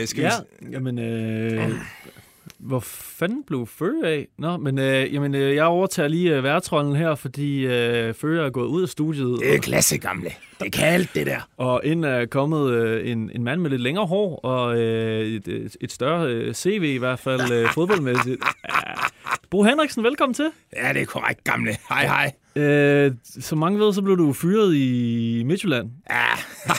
[0.00, 0.30] Øh, skal ja,
[0.60, 0.72] vi...
[0.74, 1.70] jamen, øh,
[2.58, 4.26] hvor fanden blev Føge af?
[4.38, 8.50] Nå, men øh, jamen, øh, jeg overtager lige øh, værtrollen her, fordi øh, Føge er
[8.50, 9.40] gået ud af studiet.
[9.40, 10.30] Det er klasse gamle.
[10.60, 11.48] Det kan alt det der.
[11.56, 15.76] Og ind er kommet øh, en, en mand med lidt længere hår, og øh, et,
[15.80, 18.40] et- større øh, CV i hvert fald øh, fodboldmæssigt.
[18.64, 18.70] Ja.
[19.50, 20.46] Bo Henriksen, velkommen til.
[20.76, 21.76] Ja, det er korrekt, gamle.
[21.88, 22.62] Hej, hej.
[22.64, 25.90] Øh, som mange ved, så blev du fyret i Midtjylland.
[26.10, 26.26] Ja.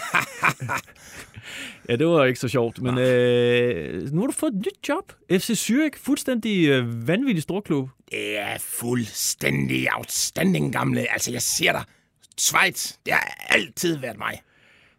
[1.89, 5.13] ja, det var ikke så sjovt, men øh, nu har du fået et nyt job.
[5.31, 7.89] FC Zürich, fuldstændig øh, vanvittig storklub.
[8.11, 11.11] Det er fuldstændig outstanding, gamle.
[11.11, 11.83] Altså, jeg siger dig,
[12.37, 14.41] Schweiz, det har altid været mig.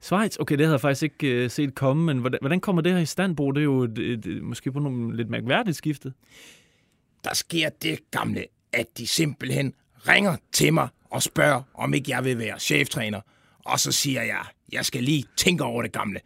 [0.00, 2.92] Schweiz, okay, det havde jeg faktisk ikke øh, set komme, men hvordan, hvordan kommer det
[2.92, 3.50] her i stand, Bo?
[3.50, 6.12] Det er jo et, et, et, måske på nogle lidt mærkværdigt skifte.
[7.24, 9.74] Der sker det, gamle, at de simpelthen
[10.08, 13.20] ringer til mig og spørger, om ikke jeg vil være cheftræner.
[13.64, 16.20] Og så siger jeg, jeg skal lige tænke over det gamle.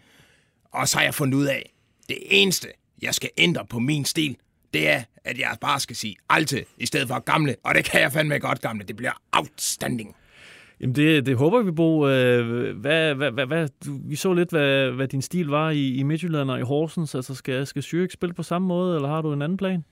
[0.72, 1.72] Og så har jeg fundet ud af,
[2.08, 2.68] det eneste,
[3.02, 4.36] jeg skal ændre på min stil,
[4.74, 7.56] det er, at jeg bare skal sige alte i stedet for gamle.
[7.64, 8.84] Og det kan jeg fandme godt, gamle.
[8.84, 10.16] Det bliver outstanding.
[10.80, 12.08] Jamen, det, det håber vi, Bo.
[12.08, 15.94] Øh, Hvad, hvad, hvad, hvad, du, vi så lidt, hvad, hvad din stil var i,
[15.94, 17.14] i Midtjylland og i Horsens.
[17.14, 19.84] Altså, skal, skal Zürich spille på samme måde, eller har du en anden plan?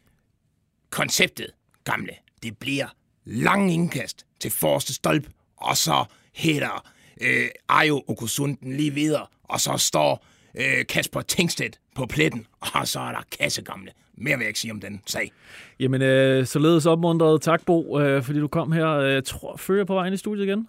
[0.90, 1.46] Konceptet,
[1.84, 2.12] gamle,
[2.42, 2.86] det bliver
[3.24, 6.04] lang indkast til forreste stolp, og så
[6.34, 12.88] hætter øh, Ayo Okusunden lige videre, og så står øh, Kasper Tingstedt på pletten, og
[12.88, 13.90] så er der kasse, gamle.
[14.14, 15.32] Mere vil jeg ikke sige om den sag.
[15.80, 17.42] Jamen, øh, således opmuntret.
[17.42, 18.88] Tak, Bo, øh, fordi du kom her.
[18.88, 20.68] Øh, Jeg tror, fører på vej ind i studiet igen.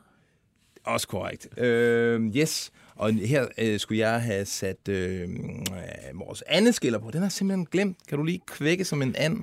[0.83, 1.59] Også korrekt.
[1.59, 2.71] Øh, yes.
[2.95, 5.29] Og her øh, skulle jeg have sat øh, øh,
[6.13, 7.11] vores andet skiller på.
[7.11, 7.97] Den har jeg simpelthen glemt.
[8.07, 9.37] Kan du lige kvække som en and?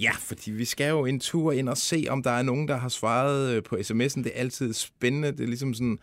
[0.00, 2.76] Ja, fordi vi skal jo en tur ind og se, om der er nogen, der
[2.76, 4.22] har svaret øh, på sms'en.
[4.22, 5.32] Det er altid spændende.
[5.32, 5.98] Det er ligesom sådan,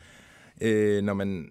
[0.62, 1.50] øh, når man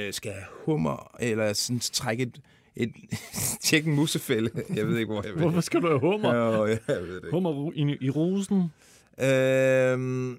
[0.00, 2.40] øh, skal have hummer, eller sådan trække et,
[2.76, 2.92] et
[3.62, 4.50] tjekke en musefælde.
[4.74, 5.40] Jeg ved ikke, hvor jeg vil.
[5.40, 6.34] Hvorfor skal du have hummer?
[6.34, 7.30] Ja, jeg ved det ikke.
[7.30, 8.72] Hummer i, i rosen.
[9.20, 10.38] Øhm, øh,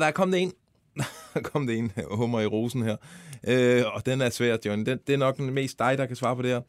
[0.00, 0.52] der er kommet en.
[1.34, 2.96] Der kom det en hummer i rosen her.
[3.48, 4.86] Øh, og den er svær, John.
[4.86, 6.60] Den, det er nok den mest dig, der kan svare på det her.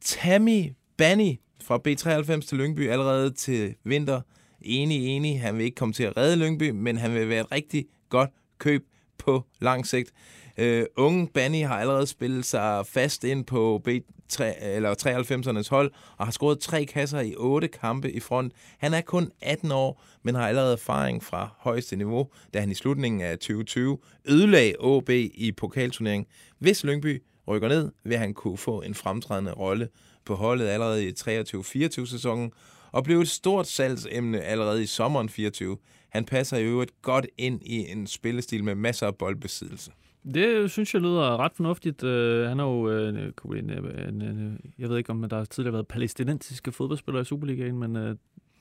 [0.00, 4.20] Tammy Banny fra B93 til Lyngby allerede til vinter.
[4.60, 5.40] Enig, enig.
[5.40, 8.30] Han vil ikke komme til at redde Lyngby, men han vil være et rigtig godt
[8.58, 8.86] køb
[9.18, 10.12] på lang sigt.
[10.56, 16.26] Øh, unge Banny har allerede spillet sig fast ind på B3, eller 93'ernes hold, og
[16.26, 18.52] har scoret tre kasser i otte kampe i front.
[18.78, 22.74] Han er kun 18 år, men har allerede erfaring fra højeste niveau, da han i
[22.74, 26.26] slutningen af 2020 ødelagde AB i pokalturneringen.
[26.58, 29.88] Hvis Lyngby rykker ned, vil han kunne få en fremtrædende rolle
[30.24, 32.52] på holdet allerede i 23-24 sæsonen,
[32.92, 35.76] og blev et stort salgsemne allerede i sommeren 24.
[36.10, 39.90] Han passer i øvrigt godt ind i en spillestil med masser af boldbesiddelse.
[40.34, 42.02] Det synes jeg lyder ret fornuftigt.
[42.02, 42.10] Uh,
[42.48, 43.16] han er jo uh, en,
[43.54, 47.96] en, en, jeg ved ikke, om der har tidligere været palæstinensiske fodboldspillere i Superligaen, men
[47.96, 48.16] uh, i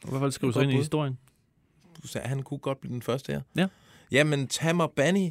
[0.09, 1.17] hvert fald skrive sig ind i historien.
[2.03, 3.41] Du sagde, han kunne godt blive den første her.
[3.57, 3.67] Ja.
[4.11, 5.19] Jamen, Tamar Banny,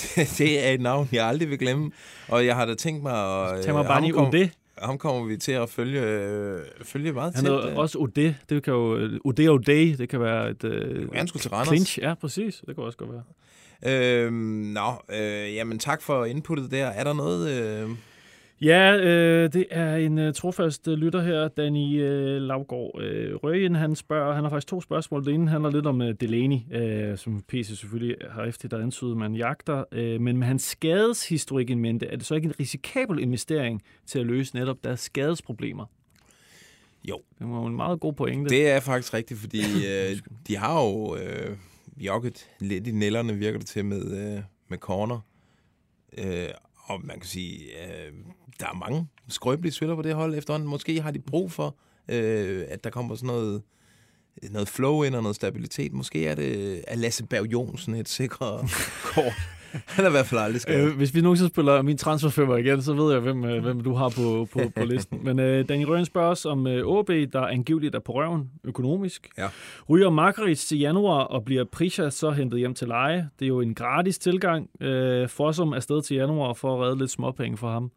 [0.00, 1.90] det, det er et navn, jeg aldrig vil glemme.
[2.28, 3.68] Og jeg har da tænkt mig at...
[3.68, 4.50] Øh, Banny kom- Ode.
[4.78, 7.52] Ham kommer vi til at følge, øh, følge meget Han tæt.
[7.52, 7.76] er øh.
[7.76, 8.34] også Ode.
[8.48, 9.10] Det kan jo...
[9.24, 10.64] Ode Ode, det kan være et...
[10.64, 11.68] Uh, han skulle til Randers.
[11.68, 12.62] Clinch, ja, præcis.
[12.66, 13.22] Det kan også godt være.
[13.86, 14.34] Øhm,
[14.74, 16.86] nå, øh, jamen tak for inputtet der.
[16.86, 17.50] Er der noget...
[17.50, 17.90] Øh...
[18.60, 23.00] Ja, øh, det er en øh, trofast øh, lytter her, Danny øh, Lavgaard.
[23.00, 25.24] Øh, Røgen, han spørger, han har faktisk to spørgsmål.
[25.24, 29.16] Det ene handler lidt om øh, Delaney, øh, som PC selvfølgelig har efter der antydet,
[29.16, 29.84] man jagter.
[29.92, 34.18] Øh, men med hans skadeshistorik i mente, er det så ikke en risikabel investering til
[34.18, 35.84] at løse netop deres skadesproblemer?
[37.08, 37.20] Jo.
[37.38, 38.50] Det var en meget god pointe.
[38.50, 40.16] Det er faktisk rigtigt, fordi øh,
[40.48, 41.56] de har jo øh,
[41.96, 45.20] jokket lidt i nælderne, virker det til, med, øh, med corner.
[46.18, 48.12] Øh, og man kan sige, øh,
[48.60, 50.68] der er mange skrøbelige spillere på det hold efterhånden.
[50.68, 51.76] Måske har de brug for,
[52.08, 53.62] øh, at der kommer sådan noget,
[54.50, 55.92] noget flow ind og noget stabilitet.
[55.92, 58.68] Måske er det er Lasse Berg Jonsen et sikrere
[59.14, 59.55] kort.
[59.86, 60.88] Han er i hvert fald aldrig skadet.
[60.88, 63.94] Øh, hvis vi nogensinde spiller min transferfemmer igen, så ved jeg, hvem, øh, hvem du
[63.94, 65.20] har på, på, på listen.
[65.22, 69.28] Men øh, Daniel Røn spørger os om øh, OB, der angiveligt er på røven økonomisk.
[69.38, 69.48] Ja.
[69.88, 73.28] Ryger Margarit til januar og bliver Prisha så hentet hjem til leje.
[73.38, 74.70] Det er jo en gratis tilgang.
[74.80, 77.90] Øh, Fossum er sted til januar for at redde lidt småpenge for ham.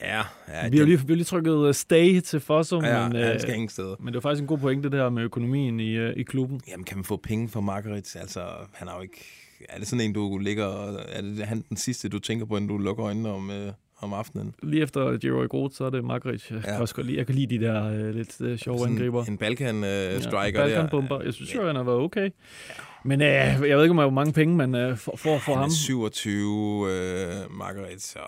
[0.00, 3.16] Ja, ja vi har lige, vi har lige trykket uh, stay til Fossum, Ja, men,
[3.16, 3.94] ja, øh, skal ingen steder.
[3.98, 6.60] men det er faktisk en god pointe, det der med økonomien i, uh, i klubben.
[6.68, 8.16] Jamen, kan man få penge for Margaret?
[8.16, 8.40] Altså,
[8.72, 9.39] han er jo ikke...
[9.68, 10.64] Er det sådan en, du ligger...
[10.64, 13.72] og- Er det han den sidste, du tænker på, inden du lukker øjnene om, øh,
[14.00, 14.54] om aftenen?
[14.62, 16.50] Lige efter Jerry Groth, så er det Margaret.
[16.50, 16.70] Jeg, Ja.
[16.72, 19.24] kan også godt lide, jeg kan lide de der uh, lidt uh, sjove Sådan angriber.
[19.24, 21.20] En Balkan-striker ja, Balkan-bomber.
[21.22, 22.30] Jeg synes jo, han har været okay.
[23.04, 25.64] Men uh, jeg ved ikke, hvor mange penge man uh, får for Han ham.
[25.64, 28.18] er 27, øh, Margaret, så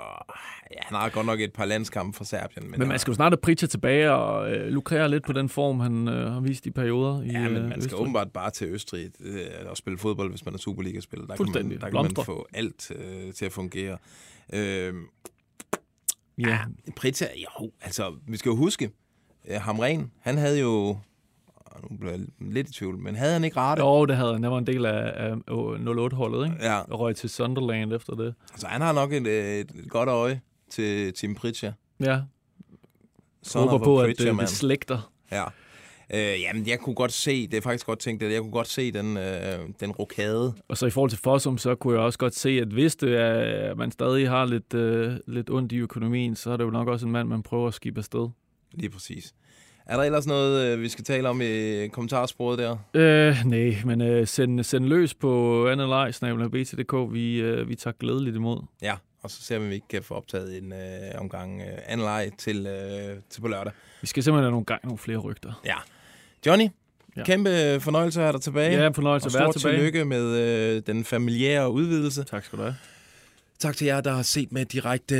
[0.70, 2.70] ja, han har godt nok et par landskampe for Serbien.
[2.70, 5.48] Men, Men man skal jo snart have Pritja tilbage og uh, lukrere lidt på den
[5.48, 7.22] form, han uh, har vist i perioder.
[7.22, 8.00] I, Ja, men øh, man skal Østrig.
[8.00, 11.26] åbenbart bare til Østrig øh, og spille fodbold, hvis man er Superliga-spiller.
[11.26, 13.98] Der kan man, der kan man få alt øh, til at fungere.
[14.52, 14.94] Øh,
[16.38, 16.58] Ja.
[16.96, 18.90] Pritja, jo, altså, vi skal jo huske,
[19.48, 20.98] øh, Hamren, han havde jo,
[21.90, 23.82] nu bliver jeg lidt i tvivl, men havde han ikke rette?
[23.82, 24.42] Jo, det havde han.
[24.42, 26.56] Det var en del af, af 08-holdet, ikke?
[26.60, 26.78] Ja.
[26.78, 28.34] Og røg til Sunderland efter det.
[28.56, 31.72] Så han har nok et, øh, et godt øje til Tim Pritja.
[32.00, 32.20] Ja.
[33.42, 35.12] Son Håber på, at preacher det, det slægter.
[35.32, 35.44] Ja.
[36.14, 38.68] Øh, jamen, jeg kunne godt se, det er faktisk godt tænkt, at jeg kunne godt
[38.68, 40.54] se den, øh, den rokade.
[40.68, 43.16] Og så i forhold til Fossum, så kunne jeg også godt se, at hvis det
[43.20, 46.70] er, at man stadig har lidt, øh, lidt ondt i økonomien, så er det jo
[46.70, 48.28] nok også en mand, man prøver at skibbe afsted.
[48.72, 49.34] Lige præcis.
[49.92, 52.76] Er der ellers noget, øh, vi skal tale om i kommentarsporet der?
[52.94, 57.12] Øh, nej, men øh, send, send løs på analyse.bt.dk.
[57.14, 58.62] Vi, øh, vi tager glædeligt imod.
[58.82, 60.78] Ja, og så ser vi, om vi ikke kan få optaget en øh,
[61.20, 61.62] omgang
[61.92, 63.72] øh, leg til, øh, til på lørdag.
[64.00, 65.60] Vi skal simpelthen have nogle gang nogle flere rygter.
[65.64, 65.74] Ja.
[66.46, 66.68] Johnny,
[67.16, 67.24] Ja.
[67.24, 68.82] kæmpe fornøjelse at have dig tilbage.
[68.82, 69.76] Ja, fornøjelse og at være tilbage.
[69.76, 70.38] tillykke med
[70.76, 72.24] øh, den familiære udvidelse.
[72.24, 72.76] Tak skal du have.
[73.58, 75.14] Tak til jer, der har set med direkte,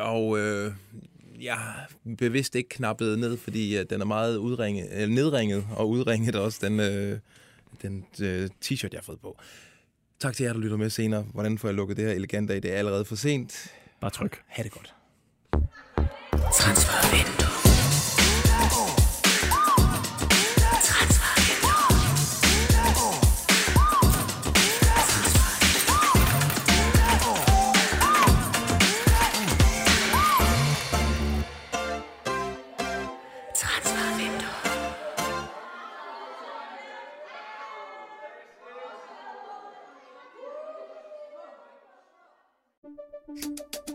[0.00, 0.72] og øh,
[1.44, 5.88] jeg har bevidst ikke knappet ned, fordi øh, den er meget udringet, øh, nedringet, og
[5.88, 7.18] udringet også den, øh,
[7.82, 9.38] den øh, t-shirt, jeg har fået på.
[10.20, 11.22] Tak til jer, der lytter med senere.
[11.22, 12.62] Hvordan får jeg lukket det her elegant af?
[12.62, 13.72] Det er allerede for sent.
[14.00, 14.42] Bare tryk.
[14.46, 14.94] Ha' det godt.
[16.54, 17.53] Transfervindue.